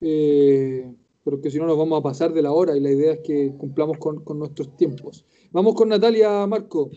[0.00, 0.92] Eh,
[1.22, 3.20] pero que si no nos vamos a pasar de la hora y la idea es
[3.20, 5.24] que cumplamos con, con nuestros tiempos.
[5.52, 6.90] Vamos con Natalia, Marco.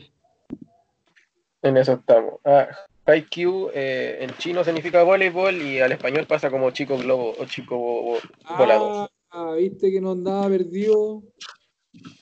[1.62, 2.40] En eso estamos.
[2.44, 2.70] Ah,
[3.06, 8.18] Haikyuu eh, en chino significa voleibol y al español pasa como chico globo o chico
[8.58, 9.12] volador.
[9.30, 11.22] Ah, viste que no andaba perdido.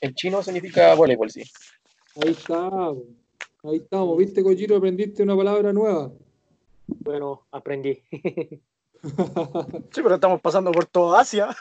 [0.02, 1.44] En chino significa voleibol, sí.
[2.16, 2.70] Ahí está,
[3.64, 4.18] ahí estamos.
[4.18, 4.78] ¿Viste, Cochiro?
[4.78, 6.12] Aprendiste una palabra nueva.
[6.88, 8.02] Bueno, aprendí.
[8.12, 11.56] sí, pero estamos pasando por toda Asia.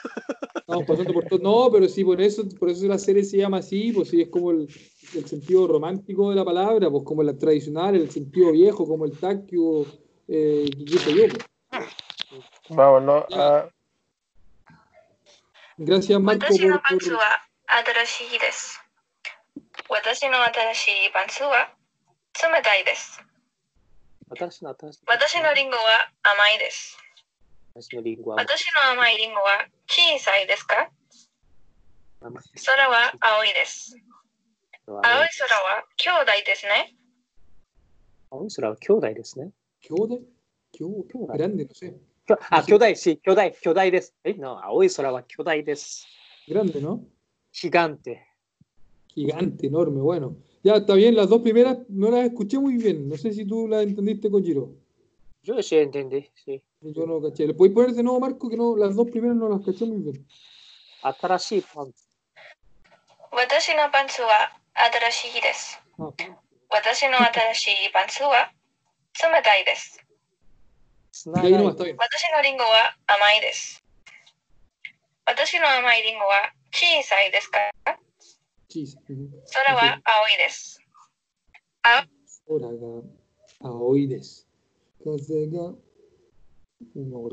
[0.55, 1.39] estamos pasando por todo.
[1.39, 4.29] No, pero sí, por eso, por eso la serie se llama así, pues sí, es
[4.29, 4.69] como el,
[5.25, 9.85] sentido romántico de la palabra, pues como la tradicional, el sentido viejo, como el tactio,
[10.27, 11.23] eh, y eso yo.
[11.69, 11.85] Pues.
[12.69, 13.25] Vamos, ¿no?
[13.33, 13.69] Ah.
[15.77, 16.45] Gracias, Marco.
[19.91, 21.67] 私の新しいパンツは
[22.39, 23.19] 冷たいです。
[24.29, 26.97] 私の新しい私のリンゴは甘いです。
[27.75, 30.89] 私のリンゴは私の甘いリンゴは小さいですか？
[32.21, 33.97] 空は青いです。
[34.87, 35.27] 青い空は
[35.97, 36.95] 兄弟ですね。
[38.29, 39.51] 青い空は兄弟ですね。
[39.83, 40.15] ¿Qué onda?
[40.71, 41.03] ¿Qué onda?
[41.05, 41.33] ¿Qué onda?
[41.35, 41.93] Grande, no sé.
[42.25, 44.15] きょあ、兄弟、sí, 兄弟、兄弟です。
[44.23, 46.07] え、no, 青い空は兄弟です。
[46.47, 47.01] Grande, ¿no?
[47.51, 48.30] Gigante.
[49.13, 50.35] Gigante, enorme, bueno.
[50.63, 53.09] Ya está bien, las dos primeras no las escuché muy bien.
[53.09, 54.69] No sé si tú las entendiste, Kojiro.
[55.43, 56.61] Yo sí entendí, sí.
[56.81, 57.47] Yo no caché.
[57.47, 58.49] ¿Le podéis poner de nuevo, Marco?
[58.49, 60.27] Que no, las dos primeras no las caché muy bien.
[61.03, 61.91] Atarashi, Juan.
[63.31, 65.41] Watashi no pantsu wa atarashii.
[65.99, 66.11] Ah.
[66.69, 68.49] Watashi no atarashii pantsu wa
[69.13, 69.63] tsumetai.
[71.97, 73.79] Watashi no ringo wa amai desu.
[75.27, 76.41] Watashi no amai ringo wa
[76.71, 77.71] chisai desu ka?
[78.71, 78.95] Keys.
[78.95, 79.29] Uh -huh.
[79.45, 79.89] Solo okay.
[79.89, 80.79] va a oídes.
[81.83, 82.07] A.
[86.93, 87.29] No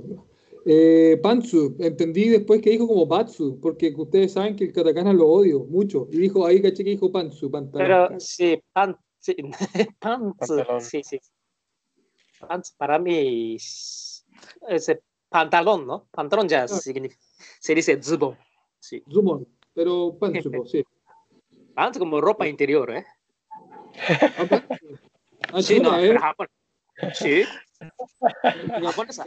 [0.65, 5.27] eh, Pantsu, entendí después que dijo como Batsu, porque ustedes saben que el katakana lo
[5.27, 6.09] odio mucho.
[6.11, 7.87] Y dijo ahí, caché que dijo Pantsu, pantalón.
[7.87, 9.37] Pero sí, pan, sí.
[10.01, 11.19] Pantsu, sí, sí.
[12.41, 14.27] Pantsu para mí es
[15.29, 16.09] pantalón, ¿no?
[16.11, 16.69] Pantalón ya ah.
[16.69, 17.21] significa,
[17.61, 18.37] se dice zubon.
[18.81, 19.03] Sí.
[19.11, 20.85] Zubon, pero Pantsu, sí.
[21.79, 23.07] Pants como ropa interior, ¿eh?
[24.01, 24.63] Ah.
[25.51, 26.09] Ah, Sí, no, eh.
[26.09, 26.49] pero Japón.
[27.15, 27.45] Sí,
[28.83, 29.25] japonesa.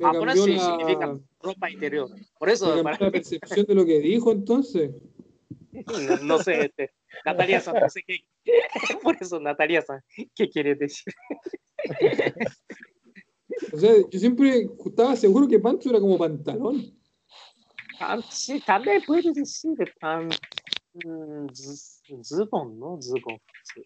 [0.00, 2.08] cambió sí la, significa ropa interior.
[2.38, 4.92] Por eso, para la percepción de lo que dijo entonces.
[5.72, 6.92] no, no sé, este,
[7.26, 8.20] Natalia San, no sé qué.
[9.02, 10.00] Por eso, Natalia San,
[10.34, 11.12] ¿qué quiere decir?
[13.74, 16.96] O sea, yo siempre estaba seguro que Pantsu era como pantalón.
[17.98, 19.76] Pan, sí, también puede decir
[21.02, 22.98] pan, mm, z- zubón, ¿no?
[23.00, 23.38] Zubón.
[23.62, 23.82] Sí.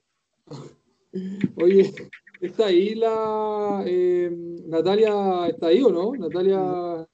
[1.57, 1.93] Oye,
[2.41, 4.31] ¿está ahí la eh,
[4.67, 5.47] Natalia?
[5.49, 6.13] ¿Está ahí o no?
[6.15, 7.07] Natalia,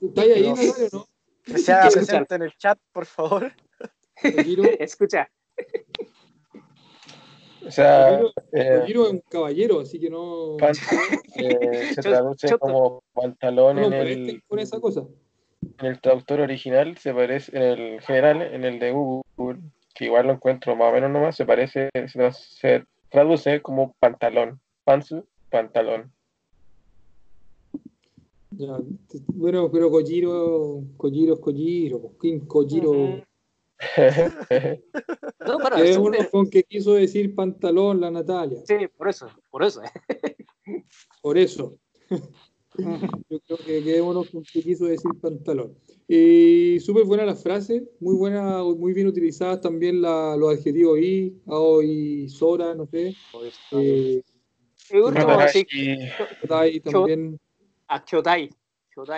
[0.00, 0.54] ¿está ahí, ahí No.
[0.56, 1.06] Natalia o no?
[1.44, 2.06] Que se haga Escucha.
[2.06, 3.52] presente en el chat, por favor.
[4.78, 5.28] Escucha,
[7.66, 10.80] O sea, Kojiro- eh, es un caballero, así que no, pants,
[11.36, 15.04] eh, se traduce como pantalón no en el, con esa cosa.
[15.78, 19.60] En el traductor original, se parece, en el general, en el de Google,
[19.94, 24.60] que igual lo encuentro más o menos nomás, se parece, se, se traduce como pantalón.
[24.84, 25.14] Pants,
[25.50, 26.12] pantalón.
[28.50, 28.78] Ya,
[29.28, 32.90] bueno, pero Kojiro, Kojiro es Kojiro, King Kojiro.
[32.90, 33.22] Ujú.
[35.46, 38.60] no, pero Quedémonos siempre- con que quiso decir pantalón la Natalia.
[38.64, 39.82] sí, por eso, por eso.
[41.20, 41.78] Por eso.
[42.76, 45.74] Yo creo que quedémonos con que quiso decir pantalón.
[46.08, 51.40] Y súper buena la frase, muy buena, muy bien utilizadas también la- los adjetivos i,
[51.46, 53.14] ao y sora, no sé.
[53.72, 54.22] Eh,
[54.90, 55.26] Y último,
[55.70, 57.38] Y dai también
[57.88, 58.04] a.
[58.04, 58.50] Kyodai.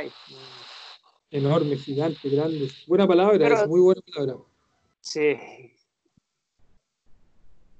[0.07, 2.69] Mm, enorme, gigante, grande.
[2.87, 4.37] Buena palabra, Pero- es muy buena palabra.
[5.01, 5.35] Sí,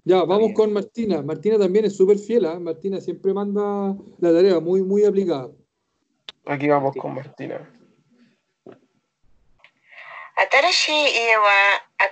[0.05, 1.21] Ya, vamos con Martina.
[1.21, 2.61] Martina también es súper fiel, ¿ah?
[2.61, 5.51] Martina siempre manda la tarea muy, muy aplicada.
[6.47, 7.61] Aquí vamos con Martina.
[10.39, 11.49] 新しい家は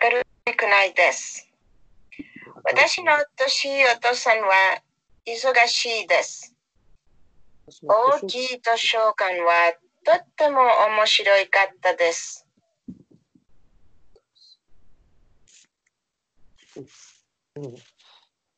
[0.03, 0.27] 明る
[0.57, 1.47] くないです。
[2.65, 4.83] 私の年いお父さんは
[5.27, 6.57] 忙しいです。
[7.83, 9.75] 大きい図書館は
[10.05, 10.61] とっても
[10.97, 12.47] 面白いかったです。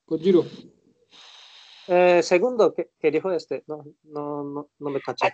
[0.08, 0.44] Kojiro,
[1.88, 3.62] Eh, セグンド、ケリフ ¿qué, ¿qué, dijo este?
[3.68, 5.30] No, no, no, no me caché.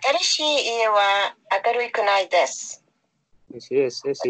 [3.59, 4.29] Sí, es, es, sí.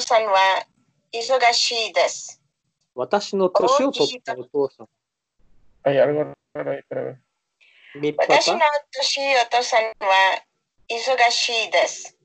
[0.00, 0.64] さんは
[1.12, 2.40] 忙しいです。
[2.94, 4.88] 私の年を取ったお父さん。
[5.82, 7.30] はい、ありがとうございます。
[8.18, 8.60] 私の
[8.92, 10.42] 年お父さんは
[10.88, 12.16] 忙しいです。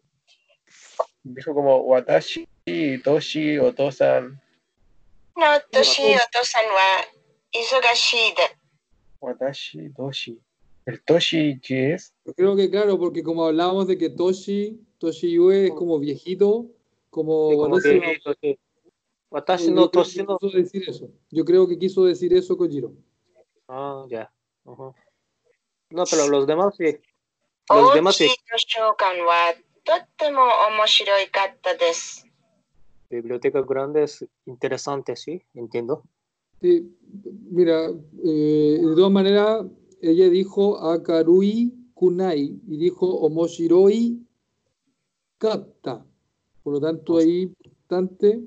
[1.26, 4.40] Dijo como, 私、年お父さん。
[5.38, 7.06] の年お父さんは
[7.60, 8.34] Isogashi.
[9.22, 10.40] Watashi, Doshi.
[10.86, 12.14] ¿El Toshi qué es?
[12.36, 16.68] Creo que claro, porque como hablábamos de que Toshi, Toshi Yue es como viejito,
[17.10, 17.50] como...
[17.50, 18.34] Sí, como viejito.
[19.32, 20.38] Watashi no Toshi no...
[20.38, 21.10] Quiso decir eso.
[21.32, 22.94] Yo creo que quiso decir eso Kojiro.
[23.68, 24.32] Ah, ya.
[24.66, 26.98] No, pero los demás sí.
[27.70, 28.30] Los demás sí.
[33.10, 36.04] Bibliotecas grandes, interesantes, sí, entiendo.
[36.62, 36.92] Sí,
[37.50, 37.90] mira,
[38.24, 39.66] eh, de todas maneras,
[40.02, 44.20] ella dijo Akarui Kunai y dijo Omoshiroi
[45.38, 46.06] Katta.
[46.64, 48.42] Por lo tanto, ahí importante,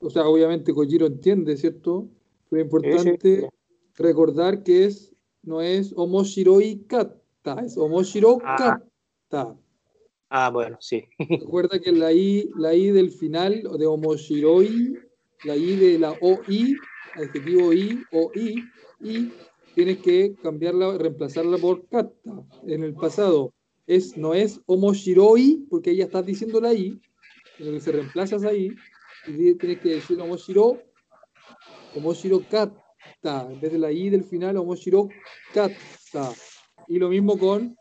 [0.00, 2.08] o sea, obviamente Kojiro entiende, ¿cierto?
[2.48, 3.46] Pero importante sí.
[3.96, 8.56] recordar que es, no es Omoshiroi Katta, es Omoshiro Ah.
[9.28, 9.56] Katta.
[10.28, 11.04] Ah, bueno, sí.
[11.18, 14.98] Recuerda que la I, la I del final de Omoshiroi,
[15.44, 16.76] la I de la OI,
[17.14, 18.64] adjetivo I, OI,
[19.00, 19.32] I,
[19.74, 22.44] tienes que cambiarla, reemplazarla por katta.
[22.66, 23.52] En el pasado
[23.86, 27.00] es, no es Omoshiroi, porque ahí ya estás diciendo la I,
[27.56, 28.70] sino que se reemplazas ahí,
[29.26, 30.82] y tienes que decir Omoshiro,
[31.94, 35.08] Omoshiro katta, en vez de la I del final, Omoshiro
[35.52, 36.32] katta.
[36.88, 37.76] Y lo mismo con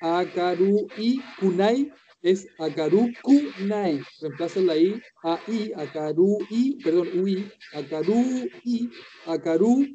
[0.00, 1.92] Akaru i kunai
[2.30, 4.00] es Akaru kunai.
[4.20, 8.88] Reemplaza la I a I, Akaru i, perdón, ui, Akaru i,
[9.26, 9.86] Akaru,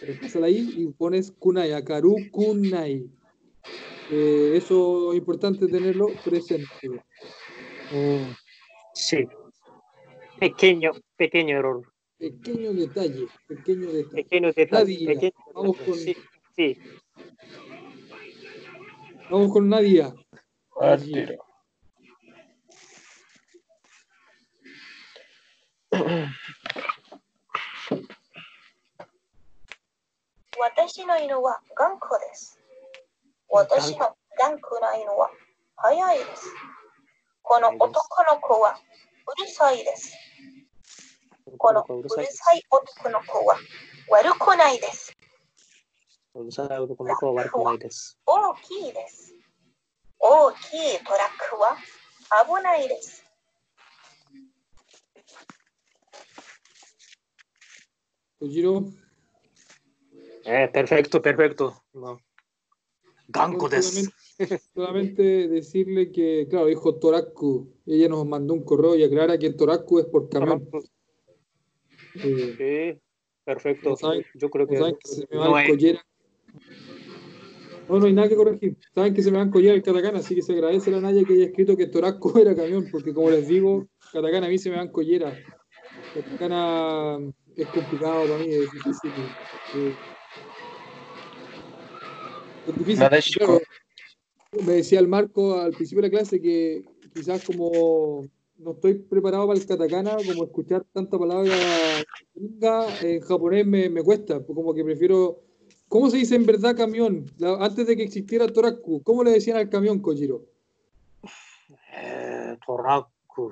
[0.00, 3.04] reemplaza la I y pones kunai, Akaru kunai.
[4.10, 6.88] Eh, eso es importante tenerlo presente.
[7.92, 8.32] Mm,
[8.94, 9.28] sí.
[10.40, 11.82] Pequeño, pequeño error.
[12.18, 14.22] Pequeño detalle, pequeño detalle.
[14.22, 14.94] Pequeño detalle.
[14.94, 15.90] Nadia, pequeño vamos detalle.
[15.90, 16.16] con- Sí,
[16.56, 16.78] sí.
[19.30, 20.14] Vamos con Nadia.
[20.80, 21.44] Al tiro.
[30.58, 32.58] 私の犬は頑固です。
[33.48, 35.30] 私の頑固な犬は
[35.76, 36.52] 速いです。
[37.42, 37.90] この男
[38.30, 38.78] の子は
[39.26, 40.12] うるさいです。
[41.56, 43.56] このうるさい男の子は
[44.10, 45.16] 悪くないです。
[46.34, 48.18] うるさい男の子は悪くないです。
[48.26, 49.34] 大きいです。
[50.18, 51.76] 大きいトラックは
[52.44, 53.27] 危ないです。
[58.38, 58.84] Kojiro.
[60.44, 61.82] Eh, perfecto, perfecto.
[61.94, 62.20] No.
[63.28, 63.68] Ganko.
[63.68, 64.12] Solamente,
[64.74, 67.68] solamente decirle que, claro, dijo Toraku.
[67.86, 70.68] Ella nos mandó un correo y aclara que Toraku es por camión.
[72.14, 72.54] Eh,
[72.94, 73.00] Sí,
[73.44, 73.96] perfecto.
[73.96, 75.68] Saben- Yo creo que saben que se me va no hay.
[75.68, 76.04] collera.
[77.88, 78.76] No, no hay nada que corregir.
[78.94, 81.22] Saben que se me van collera el katakana, así que se agradece a la Naya
[81.24, 84.70] que haya escrito que Toraku era camión, porque como les digo, katakana a mí se
[84.70, 85.36] me van collera.
[86.14, 87.18] Katakana
[87.58, 89.34] es complicado para mí, es difícil.
[89.74, 89.96] eh,
[92.66, 93.08] es difícil.
[93.36, 93.60] Claro.
[94.64, 98.26] me decía el Marco al principio de la clase que quizás como
[98.58, 101.52] no estoy preparado para el katakana, como escuchar tanta palabra
[103.00, 105.40] en japonés me, me cuesta, como que prefiero...
[105.88, 107.24] ¿Cómo se dice en verdad camión?
[107.38, 110.44] La- antes de que existiera Toraku, ¿cómo le decían al camión, Kojiro?
[111.94, 113.50] Eh, Toraku.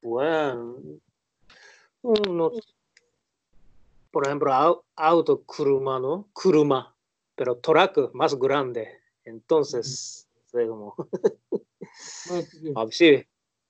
[0.00, 0.78] Bueno.
[2.02, 2.52] Uno,
[4.10, 6.28] por ejemplo, au- auto, kuruma, ¿no?
[6.32, 6.94] Kuruma.
[7.34, 8.88] Pero Toraku más grande.
[9.24, 10.94] Entonces, sí, como-
[12.30, 12.72] Ah, sí, sí.
[12.76, 13.22] ah, sí,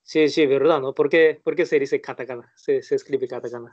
[0.02, 0.80] sí, sí, ¿verdad?
[0.80, 0.94] ¿no?
[0.94, 2.50] ¿Por qué, por qué se dice katakana?
[2.56, 3.70] Se, se escribe katakana.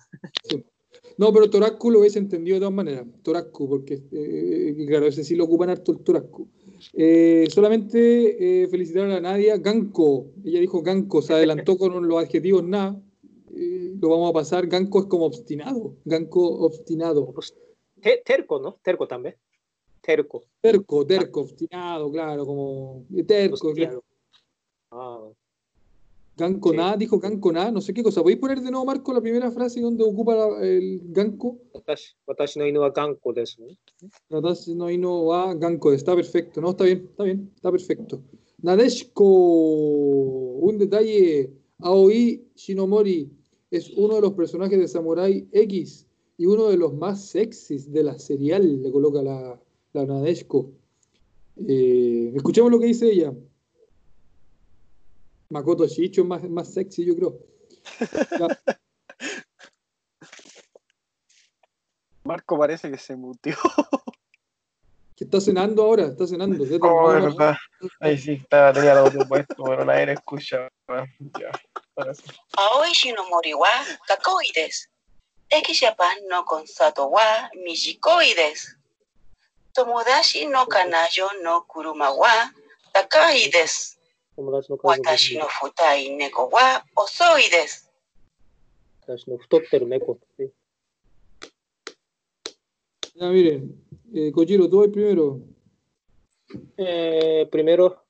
[1.18, 3.06] No, pero Toraku lo hubiese entendido de todas maneras.
[3.24, 6.48] Toraku, porque eh, claro, ese sí lo ocupan harto el Toraku.
[6.94, 9.58] Eh, solamente eh, felicitar a Nadia.
[9.58, 13.00] Ganko, ella dijo Ganko, se adelantó con los adjetivos na
[14.00, 14.68] lo vamos a pasar.
[14.68, 15.96] Ganco es como obstinado.
[16.06, 17.34] Ganco obstinado.
[18.26, 18.80] Terco, ¿no?
[18.84, 19.36] Terco también.
[20.02, 20.44] Terco.
[20.62, 23.06] Terco, terco, obstinado, claro, como.
[23.26, 24.04] Terco, claro.
[24.92, 25.28] Ah.
[26.38, 28.22] Ganco nada, dijo Ganco nada, no sé qué cosa.
[28.22, 31.58] Voy a poner de nuevo, Marco, la primera frase donde ocupa el Ganco.
[31.74, 33.68] Watashi, no ino Ganko desu.
[34.30, 35.28] Watashi no ino
[35.58, 36.70] Ganko Está perfecto, ¿no?
[36.70, 38.22] Está bien, está bien, está perfecto.
[38.62, 41.52] Nadeshko, un detalle.
[41.80, 43.30] Aoi Shinomori
[43.72, 46.08] es uno de los personajes de Samurai X
[46.38, 49.60] y uno de los más sexys de la serial, le coloca la,
[49.94, 50.72] la Nadeshko.
[51.68, 53.34] Eh, escuchemos lo que dice ella.
[55.50, 57.40] Makoto Shicho es más, más sexy, yo creo.
[62.24, 63.56] Marco parece que se mutió.
[65.16, 66.64] que está cenando ahora, está cenando.
[66.82, 67.56] Oh, la- verdad.
[68.00, 70.70] Ahí sí, estaba, tenía audio puesto, pero nadie le escuchaba.
[71.40, 71.50] Ya,
[72.10, 73.68] あおいしの森は
[74.08, 74.90] かっこいいです。
[75.50, 77.22] エキシャパンのコンサートは
[77.66, 78.80] 短いです。
[79.74, 82.28] 友達の彼女の車は
[82.94, 84.00] 高いです。
[84.38, 87.92] 私の太い猫は遅いです。
[89.02, 90.52] 私の太ってる猫って。
[93.16, 93.74] Ya miren,
[94.14, 95.42] eh, Cochiro, tú vas primero.
[96.78, 98.06] Eh, primero,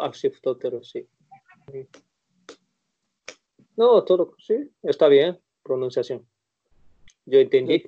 [0.00, 0.10] ah,
[3.76, 6.26] No, todo, sí, está bien, pronunciación.
[7.26, 7.84] Yo entendí.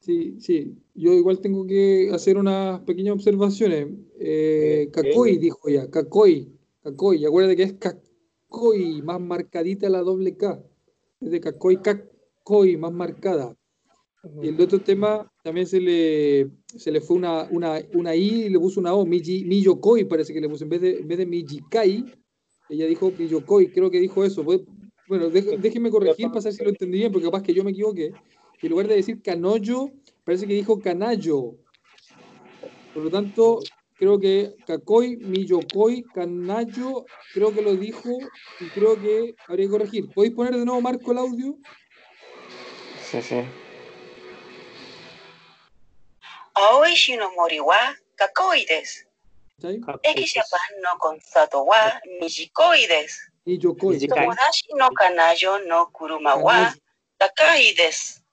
[0.00, 0.76] Sí, sí.
[0.94, 3.88] Yo igual tengo que hacer unas pequeñas observaciones.
[4.18, 4.88] Eh.
[4.92, 6.48] Kakoi dijo ya, Kakoi,
[6.82, 7.24] Kakoi.
[7.24, 10.60] Acuérdate que es Kakoi, más marcadita la doble K.
[11.20, 13.56] Es de Kakoi, Kakoi, más marcada.
[14.40, 18.48] Y el otro tema también se le, se le fue una, una, una I y
[18.50, 21.18] le puso una O, Miji, Miyokoi parece que le puso, en vez de, en vez
[21.18, 22.04] de Mijikai,
[22.72, 24.42] ella dijo Pillocoi, creo que dijo eso.
[24.42, 28.14] Bueno, déjenme corregir para saber si lo entendí bien, porque capaz que yo me equivoqué.
[28.62, 29.90] En lugar de decir canoyo,
[30.24, 31.56] parece que dijo canallo.
[32.94, 33.60] Por lo tanto,
[33.98, 37.04] creo que Kakoi, Millocoi, Canayo,
[37.34, 38.08] creo que lo dijo
[38.58, 40.08] y creo que habría que corregir.
[40.14, 41.58] ¿Podéis poner de nuevo, Marco, el audio?
[43.10, 43.42] Sí, sí.
[46.54, 47.94] Aoi Shinomori wa
[49.61, 49.87] かいです。
[49.87, 49.99] ¿Cachai?
[50.03, 53.31] 駅ジャパンのコンサートは短いです。
[53.45, 53.93] Miyokoi.
[53.93, 56.73] 短い友達の彼女の車は
[57.17, 58.23] 高いです。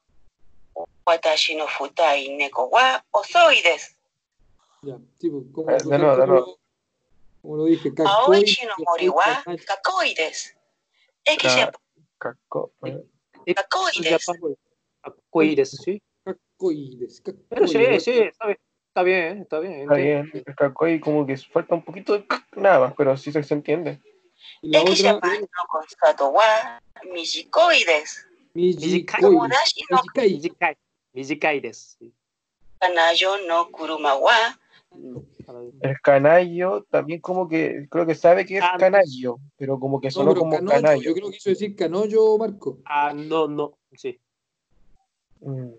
[1.06, 3.98] 私の二い猫は遅いです。
[4.82, 6.46] Ya, sí, pues, como, Eh, de nuevo, de como nuevo.
[6.46, 6.58] lo-
[7.42, 9.64] como lo dije, 青 Kakoi, 石の森 Miyokoi, は Canayo.
[9.66, 10.56] 高いです。
[11.24, 11.80] 駅ジャパ
[12.50, 12.70] Caco.
[12.84, 13.02] eh,
[13.46, 14.30] えかっこいいです。
[14.30, 14.54] Japón,
[15.02, 16.02] かっこいいですし。
[16.26, 18.00] Kakoi, des, Pero sí, Kakoi.
[18.00, 18.58] sí, está bien,
[18.89, 19.81] Está bien, está bien.
[19.81, 22.25] Está bien, el Kakoi como que falta un poquito de
[22.55, 24.01] nada pero sí se, se entiende.
[24.61, 25.19] Y la otra...
[26.29, 26.81] wa
[27.13, 28.25] Mijikoides.
[31.13, 31.97] Mijikoides.
[33.47, 34.59] No kuruma wa.
[35.81, 38.75] El canayo también como que creo que sabe que es ah,
[39.55, 40.57] pero como que solo no, como.
[40.95, 42.79] Yo creo que quiso decir canoyo, Marco.
[42.85, 44.19] Ah, no, no, sí.
[45.41, 45.73] Mm.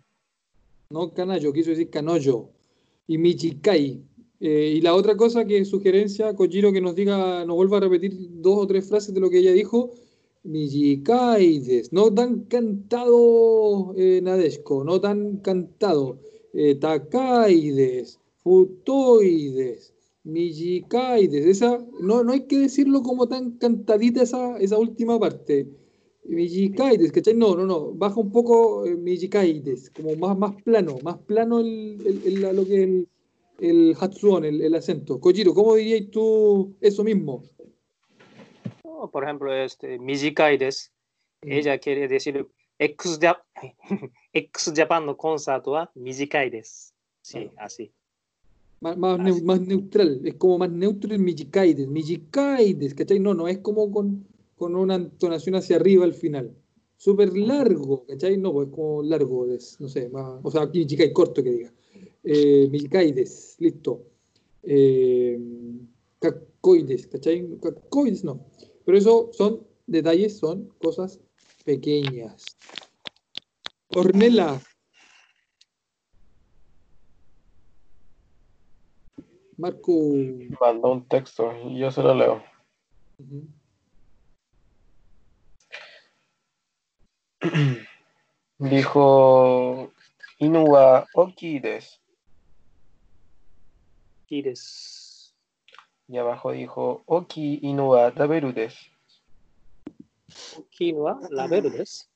[0.91, 2.51] No canayo, quiso decir canoyo.
[3.11, 4.05] Y Michikai.
[4.39, 8.13] Eh, y la otra cosa que sugerencia, Kojiro, que nos diga, nos vuelva a repetir
[8.41, 9.91] dos o tres frases de lo que ella dijo.
[10.45, 16.21] Mijikaides, no tan cantado eh, Nadeshko, no tan cantado.
[16.53, 19.93] Eh, takaides, futoides,
[20.23, 21.47] Mijikaides.
[21.47, 25.67] Esa, no, no hay que decirlo como tan cantadita esa, esa última parte.
[26.25, 27.35] Mijikaides, ¿cachai?
[27.35, 27.93] No, no, no.
[27.93, 32.65] Baja un poco eh, Mijikaides, como más, más plano, más plano el, el, el lo
[32.65, 33.09] que el,
[33.59, 35.21] el Hatsuon, el, el acento.
[35.21, 37.43] Kojiro, ¿cómo dirías tú eso mismo?
[38.85, 40.93] No, por ejemplo, este, Mijikaides,
[41.43, 41.53] mm.
[41.53, 42.47] ella quiere decir
[42.79, 43.39] X, -Jap
[44.33, 46.95] X Japan no concierto a Mijikaides.
[47.23, 47.53] Sí, claro.
[47.59, 47.93] así.
[48.81, 49.41] Más, más, así.
[49.41, 51.89] Ne más, neutral, es como más neutro el Mijikaides.
[51.89, 53.19] Mijikaides, ¿cachai?
[53.19, 54.27] No, no es como con
[54.61, 56.55] con una entonación hacia arriba al final.
[56.99, 58.37] Súper largo, ¿cachai?
[58.37, 61.73] No, pues como largo, des, no sé, más, o sea, aquí Mijikai, corto que diga.
[62.23, 64.03] Eh, Mijikaides, listo.
[64.63, 65.41] Eh,
[66.21, 67.49] ¿cachai?
[67.59, 68.45] Kakoides no.
[68.85, 71.19] Pero eso son detalles, son cosas
[71.65, 72.45] pequeñas.
[73.97, 74.61] Ornella.
[79.57, 79.93] Marco.
[80.61, 82.43] Mandó un texto y yo se lo leo.
[83.19, 83.60] Ujú.
[88.59, 89.93] Dijo
[90.39, 92.01] Inuwa Okides.
[94.27, 95.35] Kires.
[96.09, 98.75] Y abajo dijo Oki Inuwa Taberudes.
[100.59, 102.09] Oki Inuwa Taberudes.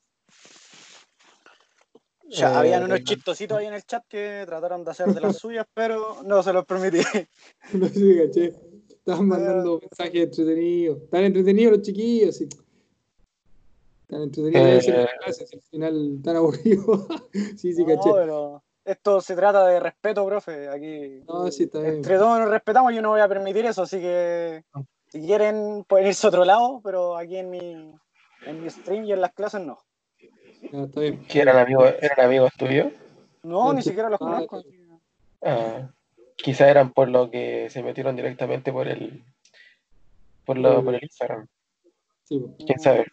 [2.27, 5.37] Ya, habían eh, unos chistositos ahí en el chat que trataron de hacer de las
[5.37, 6.97] suyas, pero no se los permití.
[7.73, 8.53] No sé, caché.
[8.89, 11.03] Estaban mandando mensajes entretenidos.
[11.03, 12.41] Están entretenidos los chiquillos.
[12.41, 12.49] Y...
[14.53, 15.09] Eh, ser
[15.53, 16.35] al final tan
[17.57, 18.11] sí, sí, No, caché.
[18.13, 20.69] pero esto se trata de respeto, profe.
[20.69, 21.95] Aquí No, sí, está bien.
[21.95, 24.63] entre todos nos respetamos, yo no voy a permitir eso, así que
[25.07, 27.93] si quieren pueden irse a otro lado, pero aquí en mi,
[28.45, 29.79] en mi stream y en las clases no.
[30.71, 31.25] Ya, está bien.
[31.25, 32.87] que eran amigos, eran amigos tuyos.
[33.43, 34.63] No, ni siquiera los ah, conozco.
[35.41, 35.89] Ah,
[36.35, 39.23] quizá eran por lo que se metieron directamente por el
[40.45, 41.47] por, lo, por el Instagram.
[42.23, 42.43] Sí.
[42.65, 43.05] ¿Quién sabe?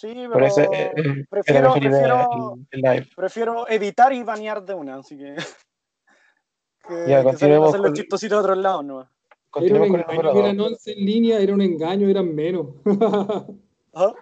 [0.00, 3.06] Sí, Por pero eso eh, eh, prefiero, prefiero, el, el live.
[3.14, 5.34] prefiero evitar y banear de una, así que.
[6.88, 9.00] que, Ya, que continuemos hacer los con- chistositos de otros lados, ¿no?
[9.56, 10.66] Era un el engaño, eran 2.
[10.72, 12.68] 11 en línea, era un engaño, eran menos.
[13.94, 14.14] ¿Ah?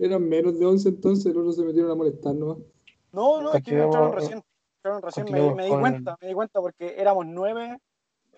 [0.00, 2.58] eran menos de 11 entonces, los otros se metieron a molestar nomás.
[3.12, 4.42] No, no, es que entraron recién.
[4.78, 7.78] Entraron recién, me, me di con- cuenta, me di cuenta porque éramos nueve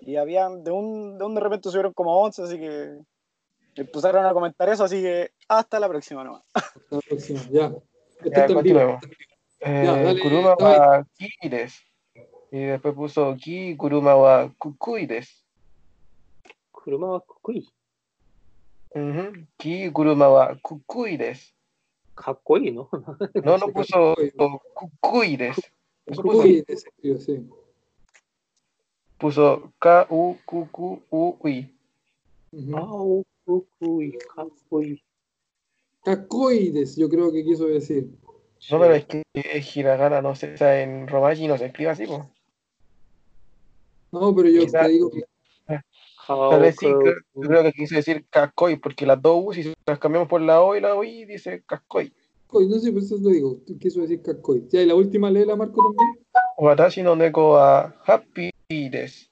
[0.02, 2.98] y habían de un de, un de repente subieron como 11, así que
[3.74, 6.42] empezaron pues, a comentar eso, así que hasta la próxima nomás.
[6.54, 7.72] Hasta la próxima, ya.
[8.24, 8.44] Ya,
[9.60, 11.06] eh, ya, wa
[12.50, 15.44] Y después puso Ki Kuruma wa Kukuides.
[16.72, 17.68] Kuruma wa Kukui.
[18.94, 19.32] Uh.
[19.56, 21.54] Ki Kuruma wa Kukuides.
[22.14, 22.88] Kakoi, ¿no?
[23.44, 24.14] no, no puso
[24.74, 25.56] Kukuides.
[26.06, 26.86] Kukuides,
[27.24, 27.48] sí.
[29.18, 31.56] Puso K-U-Q-Q-U-I.
[36.04, 38.08] Cacoides, yo creo que quiso decir.
[38.70, 39.22] No, pero es que
[39.74, 42.20] Hiragana no se está en Romaji no se escribe así, pues.
[44.12, 45.24] No, pero yo te digo que.
[46.26, 50.60] Tal creo, que quiso decir Kakoi, porque las dos U, si las cambiamos por la
[50.62, 52.12] O y la OI, dice Kakoi.
[52.52, 54.68] No sé, por eso lo digo, quiso decir Kakoi.
[54.68, 56.24] Ya, y la última lee la Marco también.
[56.58, 59.30] Watashi no neko a Happy Des.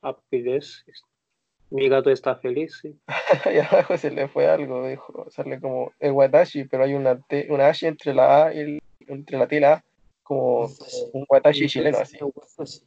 [0.00, 0.84] Happy Des.
[1.70, 2.78] Mi gato está feliz.
[2.80, 2.96] sí.
[3.54, 7.46] y abajo se le fue algo, dijo, sale como el watashi, pero hay una T,
[7.50, 9.84] una H entre la A y el- entre la T y la A,
[10.22, 10.68] como
[11.12, 12.18] un watashi chileno así.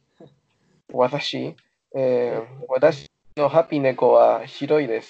[0.92, 1.54] Watashi.
[1.94, 3.06] Eh, watashi
[3.36, 5.06] no happy neko wa shiroi des.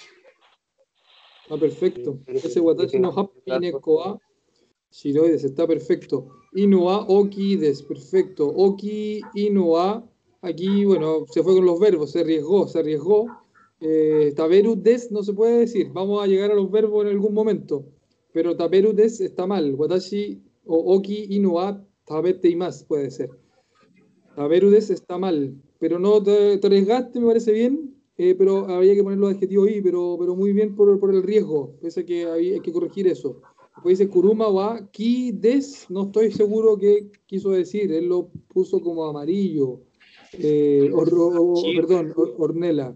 [1.49, 2.19] Ah, perfecto.
[2.27, 3.11] Ese Watashi no.
[3.11, 4.17] Happy Nekoa
[4.89, 6.27] Shiroides, está perfecto.
[6.53, 8.47] Inua Okides, perfecto.
[8.47, 10.03] Oki Inua,
[10.41, 13.27] aquí, bueno, se fue con los verbos, se arriesgó, se arriesgó.
[13.81, 14.33] Eh,
[14.77, 17.83] des no se puede decir, vamos a llegar a los verbos en algún momento.
[18.31, 19.73] Pero taberu des está mal.
[19.75, 23.29] Watashi o Oki Inua tabete y más puede ser.
[24.35, 25.55] Taberu des está mal.
[25.79, 27.95] Pero no te, te arriesgaste, me parece bien.
[28.17, 31.23] Eh, pero había que poner los adjetivos ahí, pero, pero muy bien por, por el
[31.23, 31.73] riesgo.
[31.81, 33.41] Pese que había, hay que corregir eso.
[33.75, 37.91] Después dice Kuruma wa ki des, no estoy seguro qué quiso decir.
[37.91, 39.79] Él lo puso como amarillo.
[40.33, 42.95] Eh, or- o- o- perdón, or- Ornella.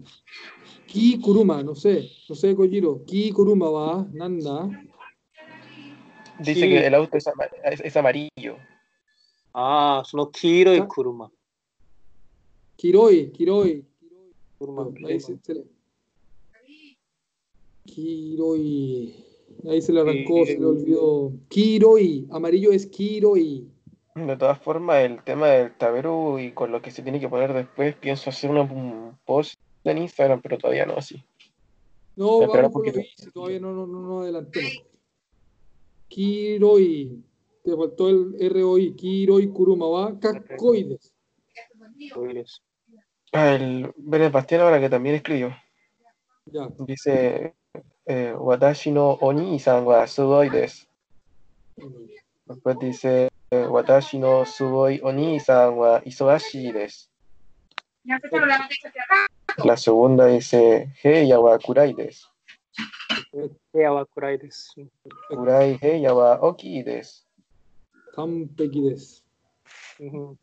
[0.96, 3.04] Ki Kuruma, no sé, no sé, Kojiro.
[3.04, 4.66] Ki Kuruma va, Nanda.
[6.38, 8.56] Dice que el auto es, amarillo.
[9.52, 11.30] Ah, son los Kiro y Kuruma.
[12.76, 13.84] Kiroi, Kiroi.
[14.58, 15.36] Kuruma, ahí se.
[17.84, 19.14] Kiroi.
[19.68, 21.32] Ahí se le arrancó, se le olvidó.
[21.48, 23.68] Kiroi, amarillo es Kiroi.
[24.14, 27.52] De todas formas, el tema del tablero y con lo que se tiene que poner
[27.52, 28.66] después, pienso hacer una
[29.26, 29.55] post
[29.90, 31.22] en Instagram, pero todavía no así.
[32.16, 34.84] No, vamos, no lo hice, todavía no, no, no, no adelanté.
[36.08, 37.22] Kiroi,
[37.62, 41.12] te faltó el ROI, Kiroi Kuruma, va, cascoides.
[43.32, 45.54] Ah, el Vélez Bastián ahora que también escribió.
[46.46, 46.68] Ya.
[46.78, 47.54] Dice
[48.06, 50.88] eh, Watashi no Oni san wa sugoi des.
[52.46, 57.10] Después dice eh, Watashi no sugoi Oni san wa isogashi des.
[58.04, 59.35] Ya se hablaba de acá.
[59.64, 62.26] La segunda dice He yawa kuraides.
[63.32, 64.72] He yawa kuraides.
[65.30, 67.26] Kurai he yawa okiides.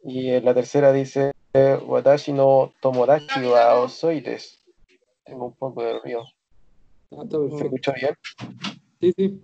[0.04, 4.60] Y la tercera dice Watashi no tomodachi wa osoides.
[5.26, 6.24] Tengo un poco de ruido.
[7.12, 8.16] Escucha bien?
[9.00, 9.42] Sí, sí.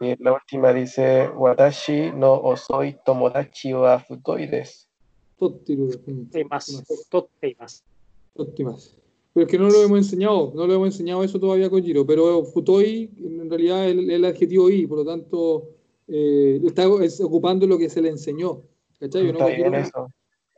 [0.00, 4.88] Y la última dice Watashi no osoi tomodachi wa futoides.
[5.38, 5.76] Totti,
[6.48, 6.84] más.
[7.10, 7.84] Totti, más
[8.34, 8.96] óptimas.
[9.34, 12.06] Pero es que no lo hemos enseñado, no lo hemos enseñado eso todavía con Giro,
[12.06, 15.70] pero Futoi en realidad es el, adjetivo I, por lo tanto
[16.06, 18.62] eh, está ocupando lo que se le enseñó.
[19.00, 19.32] ¿cachai?
[19.56, 20.08] Bien eso.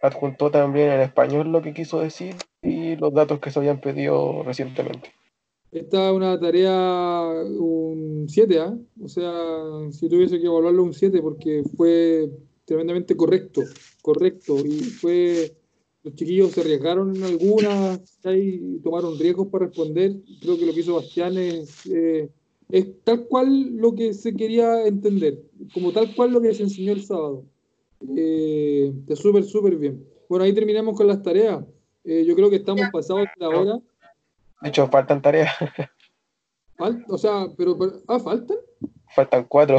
[0.02, 4.42] Adjuntó también en español lo que quiso decir y los datos que se habían pedido
[4.42, 5.12] recientemente.
[5.70, 8.58] Esta es una tarea un 7, ¿eh?
[8.60, 8.76] ¿ah?
[9.02, 9.32] o sea,
[9.90, 12.28] si tuviese que evaluarlo un 7 porque fue
[12.64, 13.62] tremendamente correcto,
[14.02, 15.52] correcto y fue
[16.04, 18.60] los chiquillos se arriesgaron en algunas, ¿cachai?
[18.82, 22.28] tomaron riesgos para responder, creo que lo que hizo Bastián es, eh,
[22.70, 25.40] es tal cual lo que se quería entender,
[25.72, 27.44] como tal cual lo que se enseñó el sábado.
[28.16, 30.04] Eh, está súper, súper bien.
[30.28, 31.64] Bueno, ahí terminamos con las tareas.
[32.04, 33.78] Eh, yo creo que estamos pasados de la hora.
[34.60, 35.50] De hecho, faltan tareas,
[36.76, 38.58] Fal- o sea, pero, pero- ah, faltan.
[39.14, 39.78] faltan cuatro.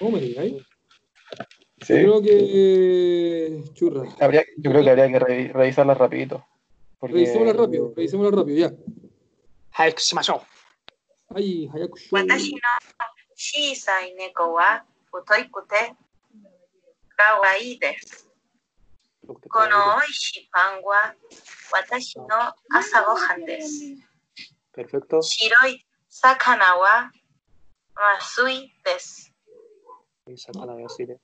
[0.00, 0.56] No me digáis.
[1.88, 3.62] Yo creo que.
[3.74, 4.02] Churra.
[4.20, 6.44] Habría, yo creo que habría que rapidito.
[7.00, 8.72] Revisémosla rápido, revisémosla rápido, ya.
[9.72, 10.44] Hayakushimasho.
[11.34, 12.16] Ay, Hayakushu.
[15.10, 15.96] Futoi kute
[17.16, 18.26] kawaii desu.
[21.72, 23.04] Watashi no asa.
[24.72, 25.22] Perfecto.
[25.22, 27.10] Shiroi sakanawa.
[27.94, 29.32] masui desu.
[30.36, 31.18] Sakana wa masui.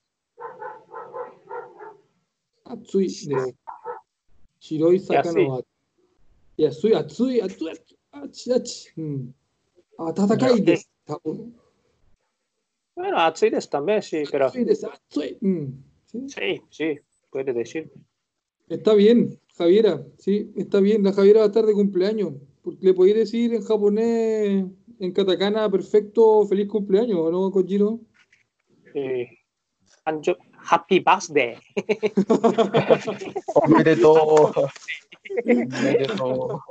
[2.64, 3.54] 熱いです。
[4.60, 5.62] 白い魚は。
[6.56, 9.02] 安い、熱い、熱い、熱い、熱い。
[9.02, 9.34] うん。
[9.98, 10.90] 温かいです。
[11.06, 11.54] 多分
[12.96, 15.66] Bueno, atsui desu también, sí, pero Soy de esa- soy- mm,
[16.04, 16.28] ¿sí?
[16.28, 16.98] sí, sí,
[17.30, 17.88] puede decir.
[18.68, 21.04] Está bien, Javiera, sí, está bien.
[21.04, 22.34] La Javiera va a estar de cumpleaños.
[22.60, 24.66] Porque le podéis decir en japonés,
[24.98, 28.00] en katakana, perfecto, feliz cumpleaños, ¿o ¿no, Kojiro?
[28.92, 29.26] Sí.
[30.05, 30.37] Anjo-
[30.69, 31.57] Happy birthday.
[33.55, 34.51] Omite todo.
[35.45, 36.63] Omite todo.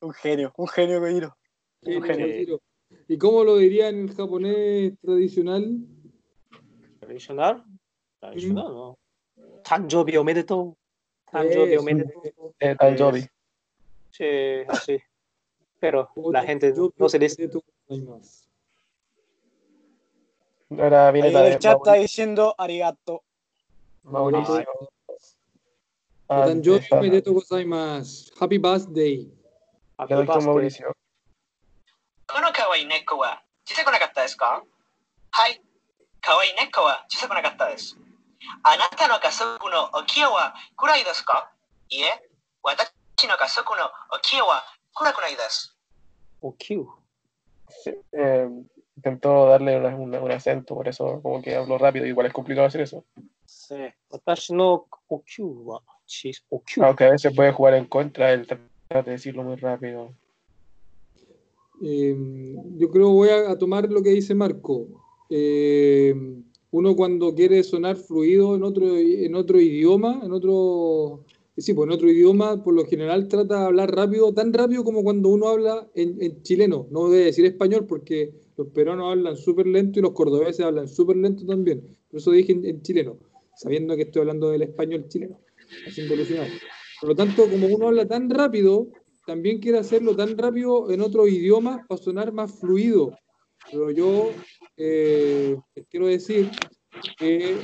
[0.00, 1.36] Un genio, un genio, Kojiro.
[1.82, 2.60] Genio, genio.
[3.08, 5.78] ¿Y cómo lo dirían en japonés tradicional?
[7.00, 7.64] Tradicional?
[8.20, 8.98] Tradicional, ¿no?
[9.62, 10.76] Tanjobi omedetou.
[11.30, 12.54] Tanjobi omedetou.
[12.60, 13.26] Eh, Tanjobi.
[14.10, 14.24] Sí,
[14.68, 14.98] así.
[15.80, 17.50] Pero la gente no se dice.
[20.70, 22.02] Ahora viene Ahí la de el chat está Mauricio.
[22.02, 23.22] diciendo arigato.
[24.04, 24.64] Mauricio.
[26.28, 28.32] Ah, gozaimasu.
[28.40, 29.30] Happy birthday.
[30.08, 30.92] Le doy con Mauricio.
[32.26, 34.64] この可愛い猫は小さくなかったですか
[35.30, 35.62] はい。
[36.22, 37.96] 可愛い猫は小さくなかったです。
[38.62, 41.52] あなたの家族のお清は暗いですか
[41.90, 42.28] いえ、
[42.62, 42.88] 私
[43.28, 44.64] の家族のお清は
[44.94, 45.76] 暗くないです。
[46.40, 46.78] O Q.
[46.78, 47.03] Sí,
[48.12, 48.48] Eh,
[48.96, 52.82] intentó darle una, un acento, por eso como que habló rápido, igual es complicado hacer
[52.82, 53.04] eso.
[53.44, 53.76] Sí,
[56.82, 60.12] Aunque ah, a veces puede jugar en contra el tratar de decirlo muy rápido.
[61.82, 64.86] Em, yo creo voy a, tomar lo que dice Marco.
[65.28, 71.24] Em, uno cuando quiere sonar fluido en otro, en otro idioma, en otro
[71.62, 75.02] sí, pues en otro idioma, por lo general trata de hablar rápido, tan rápido como
[75.02, 76.86] cuando uno habla en, en chileno.
[76.90, 81.16] No debe decir español porque los peruanos hablan súper lento y los cordobeses hablan súper
[81.16, 81.96] lento también.
[82.10, 83.18] Por eso dije en, en chileno,
[83.56, 85.40] sabiendo que estoy hablando del español chileno,
[85.86, 86.48] haciendo alucinar.
[87.00, 88.88] Por lo tanto, como uno habla tan rápido,
[89.26, 93.16] también quiere hacerlo tan rápido en otro idioma para sonar más fluido.
[93.70, 94.30] Pero yo
[94.76, 95.56] eh,
[95.90, 96.50] quiero decir
[97.18, 97.56] que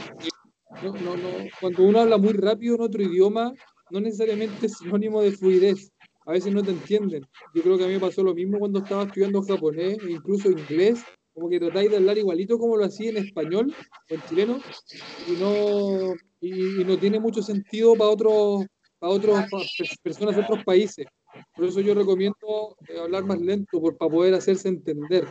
[0.82, 1.28] no, no, no,
[1.60, 3.52] cuando uno habla muy rápido en otro idioma,
[3.90, 5.90] no necesariamente es sinónimo de fluidez.
[6.26, 7.26] A veces no te entienden.
[7.54, 10.50] Yo creo que a mí me pasó lo mismo cuando estaba estudiando japonés e incluso
[10.50, 13.74] inglés, como que tratáis de hablar igualito como lo hacía en español
[14.10, 14.60] o en chileno,
[15.26, 18.66] y no, y, y no tiene mucho sentido para otros
[19.00, 19.48] para otras
[20.02, 21.06] personas de otros países.
[21.56, 25.26] Por eso yo recomiendo eh, hablar más lento por, para poder hacerse entender.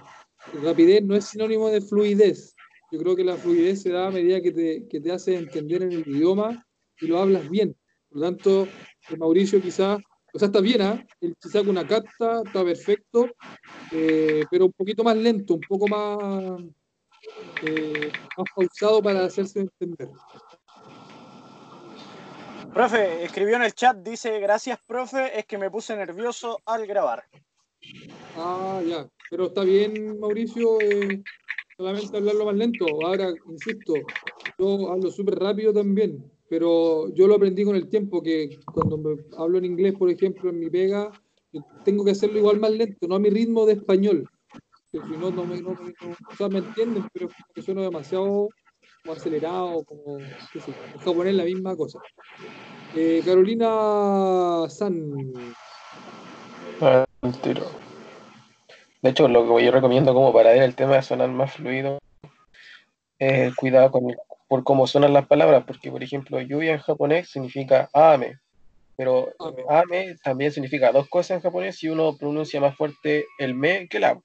[0.64, 2.56] Rapidez no es sinónimo de fluidez.
[2.92, 5.84] Yo creo que la fluidez se da a medida que te, que te hace entender
[5.84, 6.66] en el idioma
[7.00, 7.76] y lo hablas bien.
[8.10, 8.68] Por lo tanto,
[9.10, 10.00] el Mauricio quizás,
[10.34, 11.06] o sea, está bien, ¿ah?
[11.22, 13.28] El Chisaku Nakata está perfecto,
[13.92, 16.62] eh, pero un poquito más lento, un poco más,
[17.64, 20.10] eh, más pausado para hacerse entender.
[22.74, 27.24] Profe, escribió en el chat, dice, gracias, profe, es que me puse nervioso al grabar.
[28.36, 29.08] Ah, ya.
[29.30, 31.22] Pero está bien, Mauricio, eh,
[31.78, 32.86] solamente hablarlo más lento.
[33.06, 33.94] Ahora, insisto,
[34.58, 39.16] yo hablo súper rápido también, pero yo lo aprendí con el tiempo, que cuando me
[39.38, 41.12] hablo en inglés, por ejemplo, en mi pega,
[41.86, 44.28] tengo que hacerlo igual más lento, no a mi ritmo de español.
[44.92, 48.50] Que si no, no me, o sea, me entienden, pero que sueno demasiado
[49.08, 50.22] acelerado, como,
[50.52, 50.72] qué sé,
[51.30, 52.00] en la misma cosa.
[52.96, 55.14] Eh, Carolina San,
[57.44, 57.66] tiro.
[59.02, 62.00] De hecho, lo que yo recomiendo como para ver el tema de sonar más fluido
[63.20, 64.18] es cuidado con el-
[64.50, 68.38] por cómo suenan las palabras, porque por ejemplo, lluvia en japonés significa ame,
[68.98, 69.64] pero Ame.
[69.70, 73.98] ame también significa dos cosas en japonés si uno pronuncia más fuerte el me que
[73.98, 74.20] el a.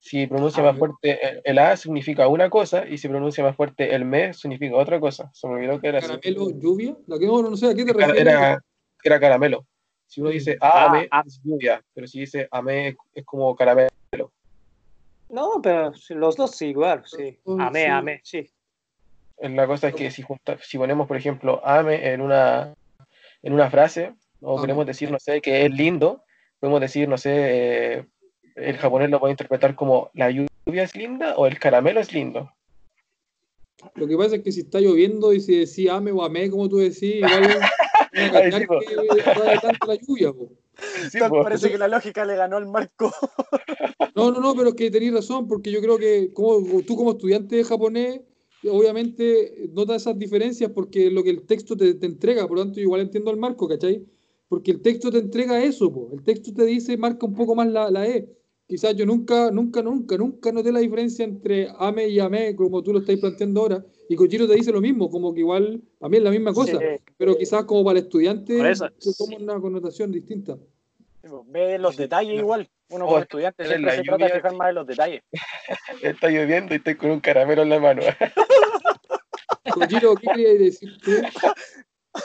[0.00, 0.78] Si pronuncia más Ame.
[0.78, 4.74] fuerte el, el a significa una cosa y si pronuncia más fuerte el me significa
[4.76, 5.30] otra cosa.
[5.34, 6.08] Se me olvidó que era así.
[6.08, 8.20] caramelo, lluvia, la que no, no sé a qué te Era, refieres.
[8.22, 8.58] era,
[9.04, 9.66] era caramelo.
[10.06, 11.22] Si uno dice Ah, ame, ah.
[11.26, 14.32] es lluvia, pero si dice ame, es como caramelo.
[15.28, 17.38] No, pero los dos sí, igual, sí.
[17.58, 17.86] Amé, sí.
[17.86, 18.50] amé, sí.
[19.40, 22.74] La cosa es que si, junta- si ponemos, por ejemplo, ame en una,
[23.42, 24.62] en una frase, o Ame.
[24.62, 26.24] queremos decir, no sé, que es lindo,
[26.60, 28.06] podemos decir, no sé, eh,
[28.56, 32.50] el japonés lo puede interpretar como la lluvia es linda o el caramelo es lindo.
[33.94, 36.68] Lo que pasa es que si está lloviendo y si decís ame o amé, como
[36.68, 37.46] tú decís, igual
[38.32, 40.32] cachar sí, que tanto la lluvia.
[40.32, 40.50] po.
[41.10, 41.42] Sí, Tal po.
[41.44, 43.12] parece que la lógica le ganó al marco.
[44.16, 47.12] No, no, no, pero es que tenéis razón, porque yo creo que como, tú como
[47.12, 48.20] estudiante de japonés,
[48.64, 52.64] obviamente notas esas diferencias porque es lo que el texto te, te entrega, por lo
[52.64, 54.04] tanto, yo igual entiendo el marco, ¿cachai?
[54.48, 56.10] Porque el texto te entrega eso, po.
[56.12, 58.28] el texto te dice, marca un poco más la, la E.
[58.66, 62.92] Quizás yo nunca, nunca, nunca, nunca noté la diferencia entre ame y amé, como tú
[62.92, 66.16] lo estáis planteando ahora, y Kojiro te dice lo mismo, como que igual, a mí
[66.18, 66.84] es la misma cosa, Sí.
[67.16, 68.58] pero quizás como para el estudiante
[68.98, 70.58] se toma una connotación distinta.
[71.46, 74.74] Ve los detalles igual uno oh, como estudiante siempre se trata de fijar más en
[74.74, 75.22] los detalles.
[76.02, 78.02] está lloviendo y estoy con un caramelo en la mano.
[79.72, 81.12] Kojiro, ¿qué querías decir tú?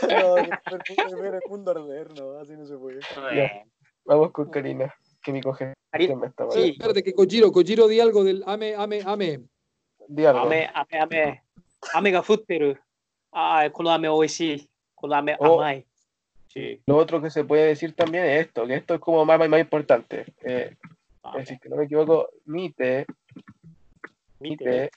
[0.10, 3.00] No, no, así no se puede.
[3.36, 3.64] Ya,
[4.06, 4.92] vamos con Karina,
[5.22, 6.32] que mi congestión me.
[6.50, 9.42] Sí, espérate, que Kojiro, Kojiro di algo del ame, ame, ame.
[10.08, 10.40] Di algo.
[10.40, 11.44] Ame, ame, ame.
[11.94, 12.76] Ame ga futteru.
[13.32, 14.68] Ah, kono ame oishii.
[14.96, 15.86] Kono ame oh, amai.
[16.54, 16.82] Sí.
[16.86, 19.50] Lo otro que se puede decir también es esto, que esto es como más, más,
[19.50, 20.26] más importante.
[20.42, 20.76] Eh,
[21.30, 23.06] es decir, que no me equivoco, mite,
[24.40, 24.92] mite,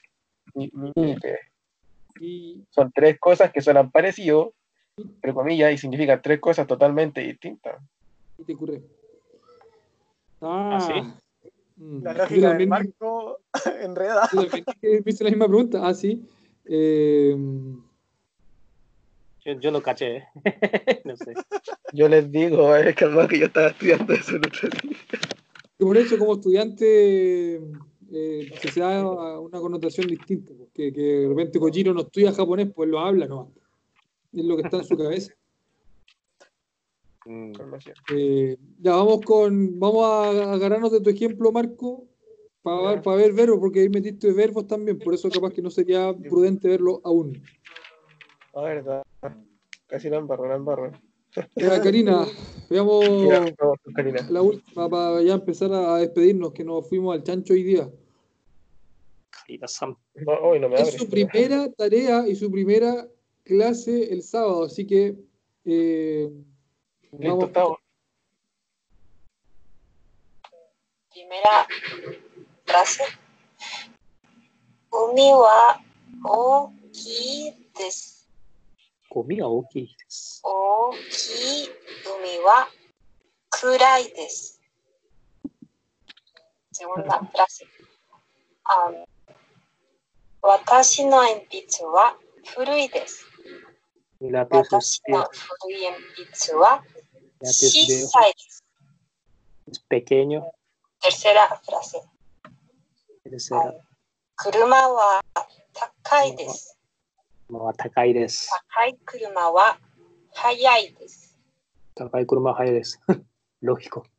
[0.54, 1.38] mi- mi- mite.
[2.20, 4.52] Y Son tres cosas que suenan parecido,
[4.96, 7.80] entre comillas, y significan tres cosas totalmente distintas.
[8.38, 8.82] y te ocurre.
[10.42, 11.50] Ah, ¿Ah, sí?
[11.82, 12.02] Mm.
[12.02, 13.40] La Yo lógica del marco
[13.80, 14.28] enreda.
[15.06, 15.80] hice la misma pregunta.
[15.86, 16.22] Ah, sí.
[16.66, 17.34] Eh,
[19.46, 20.24] Yo, yo no caché.
[21.04, 21.34] no sé.
[21.92, 24.98] Yo les digo, es que además que yo estaba estudiando eso el otro día.
[25.78, 27.54] y por eso, como estudiante,
[28.12, 30.52] eh, que se da una connotación distinta.
[30.58, 33.48] Porque que de repente Kojiro no estudia japonés, pues lo habla nomás.
[34.32, 35.32] Es lo que está en su cabeza.
[37.24, 37.52] Mm.
[38.14, 42.04] Eh, ya vamos con, vamos a agarrarnos de tu ejemplo, Marco,
[42.62, 46.68] para ver verbos, porque ahí metiste verbos también, por eso capaz que no sería prudente
[46.68, 47.40] verlo aún.
[48.56, 48.84] A ver,
[49.86, 50.90] casi la embarro, la embarro.
[51.56, 52.26] Ya, Karina,
[52.70, 53.04] veamos
[54.30, 57.90] la última para ya empezar a despedirnos, que nos fuimos al chancho hoy día.
[59.28, 59.94] Karina Sam.
[60.14, 63.06] Es su primera tarea y su primera
[63.44, 65.18] clase el sábado, así que
[65.66, 66.32] eh,
[67.12, 67.78] Listo, estamos.
[71.10, 71.66] Primera
[72.64, 73.04] clase.
[74.90, 75.84] Umi wa
[76.24, 78.15] oki desu.
[79.16, 80.42] ゴミが大きいです。
[80.44, 81.68] 大きい
[82.20, 82.68] 海は
[83.48, 84.60] 暗いです。
[90.42, 93.24] 私の鉛筆は古いです。
[94.20, 95.26] 私の
[97.40, 98.62] です。
[99.66, 100.44] Es pequeño.
[101.00, 102.02] Tercera frase.
[103.24, 103.60] Tercera.
[103.60, 103.72] Ah,
[104.36, 105.22] 車は
[105.72, 106.75] 高いです。
[107.49, 108.49] no, 高いです。
[108.73, 109.77] 高い車は
[110.33, 111.37] 速いです。
[111.95, 112.99] 高い車は速いです。
[113.61, 114.03] Lógico.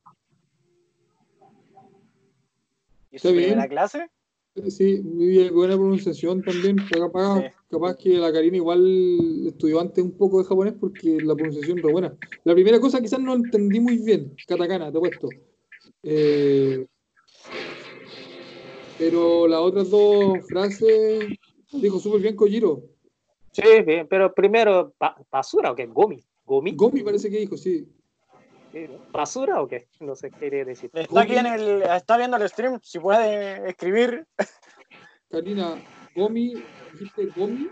[3.11, 3.51] ¿Y su Está bien.
[3.55, 4.09] primera clase?
[4.69, 6.77] Sí, muy bien, buena pronunciación también.
[6.91, 7.47] Capaz, Sí.
[7.71, 11.85] capaz que la Karina igual estudió antes un poco de japonés porque la pronunciación es
[11.85, 12.15] re buena.
[12.45, 15.29] La primera cosa quizás no entendí muy bien, katakana, te he puesto.
[16.03, 16.87] Eh,
[18.99, 21.25] pero las otras dos frases
[21.73, 22.83] dijo súper bien Kojiro.
[23.58, 25.88] Sí, bien, pero primero, ba- ¿basura o qué?
[25.88, 26.24] ¿Gomi?
[26.46, 26.76] ¿Gomi?
[26.76, 27.92] Gomi parece que dijo, sí.
[29.12, 29.88] ¿Basura o qué?
[30.00, 30.92] No sé qué quiere decir.
[30.94, 34.28] Está aquí en el, está viendo el stream, si puede escribir.
[35.32, 35.76] Karina,
[36.16, 36.54] Gomi,
[36.94, 37.68] dijiste Gomi.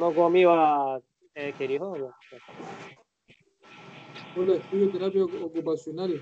[0.00, 1.00] No gomi wa,
[1.36, 2.12] eh, ¿qué dijo?
[4.34, 6.20] De Terapia Ocupacional.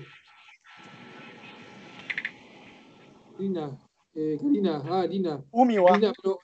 [3.35, 3.75] Karina,
[4.13, 5.43] eh, Karina, ah, Karina.
[5.49, 5.93] Umiwa.
[5.93, 6.39] Karina, pero,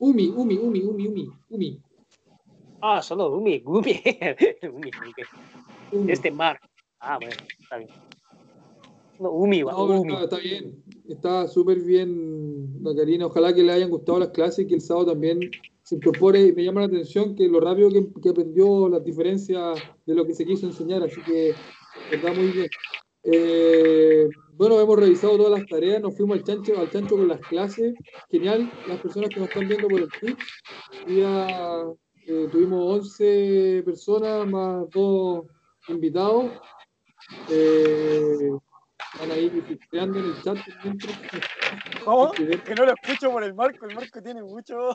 [0.00, 1.80] Umi, Umi, Umi, Umi, Umi, Umi.
[2.80, 4.72] Ah, solo umi, umi, ok.
[5.92, 6.10] Umi.
[6.12, 6.58] Este mar.
[7.00, 7.90] Ah, bueno, está bien.
[9.18, 10.12] No, umi, wa, No, umi.
[10.14, 13.26] está, está bien, está súper bien la Karina.
[13.26, 15.38] Ojalá que le hayan gustado las clases y que el sábado también
[15.82, 16.40] se incorpore.
[16.40, 20.24] Y me llama la atención que lo rápido que, que aprendió las diferencias de lo
[20.26, 21.52] que se quiso enseñar, así que
[22.10, 22.68] está muy bien.
[23.24, 27.40] Eh, bueno, hemos revisado todas las tareas, nos fuimos al chancho, al chancho con las
[27.48, 27.94] clases.
[28.30, 30.38] Genial, las personas que nos están viendo por el Twitch.
[31.08, 31.86] Ya
[32.26, 35.46] eh, tuvimos 11 personas más dos
[35.88, 36.44] invitados.
[37.50, 38.50] Eh,
[39.14, 39.50] están ahí
[39.90, 40.58] creando en el chat.
[40.84, 41.16] mientras
[42.04, 42.32] ¿Cómo?
[42.32, 44.90] Que no lo escucho por el marco, el marco tiene mucho.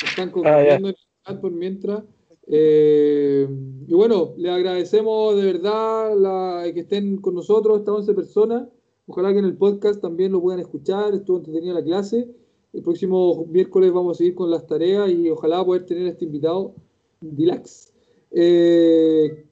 [0.00, 2.04] Están Ah, compartiendo en el chat por mientras.
[2.46, 3.48] Eh,
[3.88, 8.68] y bueno, le agradecemos de verdad la- que estén con nosotros, estas 11 personas.
[9.06, 12.28] Ojalá que en el podcast también lo puedan escuchar, estuvo entretenida la clase.
[12.72, 16.24] El próximo miércoles vamos a seguir con las tareas y ojalá poder tener a este
[16.24, 16.74] invitado,
[17.20, 17.92] Dilax.
[18.30, 19.46] Eh,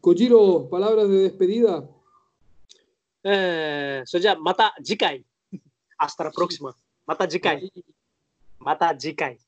[0.71, 1.89] palabras de despedida.
[3.23, 5.25] Eh, soya, mata jikai.
[5.99, 6.75] Hasta la próxima.
[7.07, 7.71] Mata jikai.
[8.59, 9.39] Mata jikai.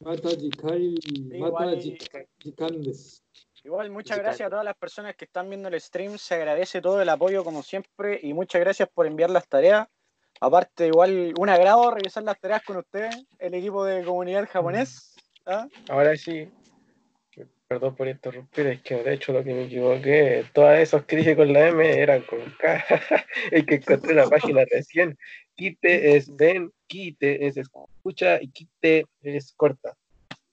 [0.00, 0.94] Mata jikai.
[1.40, 2.26] Mata jikai.
[2.38, 3.22] Jikandes
[3.64, 4.24] igual, muchas Musical.
[4.24, 6.18] gracias a todas las personas que están viendo el stream.
[6.18, 8.18] Se agradece todo el apoyo, como siempre.
[8.22, 9.88] Y muchas gracias por enviar las tareas.
[10.40, 15.16] Aparte, igual, un agrado revisar las tareas con ustedes, el equipo de comunidad japonés.
[15.46, 15.66] ¿ah?
[15.88, 16.48] Ahora sí.
[17.66, 21.52] Perdón por interrumpir, es que de hecho lo que me equivoqué, todas que dije con
[21.52, 22.82] la M eran con K.
[23.50, 25.18] es que encontré la página recién.
[25.54, 29.94] Quite es ven, quite es escucha y quite es corta.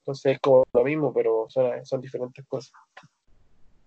[0.06, 2.72] Entonces es como lo mismo, pero son, son diferentes cosas.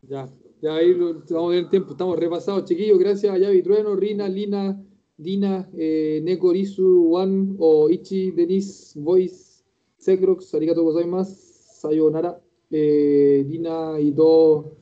[0.03, 0.29] Ya,
[0.61, 1.93] ya ahí lo, vamos a ver el tiempo.
[1.93, 2.99] Estamos repasados, chiquillos.
[2.99, 4.83] Gracias a Yavi Trueno, Rina, Lina,
[5.17, 9.63] Dina, eh, Neko, Rizu, Juan, o Ichi, Denis, Voice,
[9.97, 11.37] Sekrox, Arigato gozaimasu,
[11.81, 12.41] Sayonara,
[12.73, 14.73] eh, Dina y todos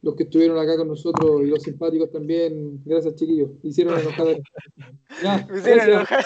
[0.00, 2.80] los que estuvieron acá con nosotros y los simpáticos también.
[2.84, 3.50] Gracias, chiquillos.
[3.64, 4.40] Hicieron enojar.
[5.22, 5.88] Ya, Me hicieron gracias.
[5.88, 6.24] enojar.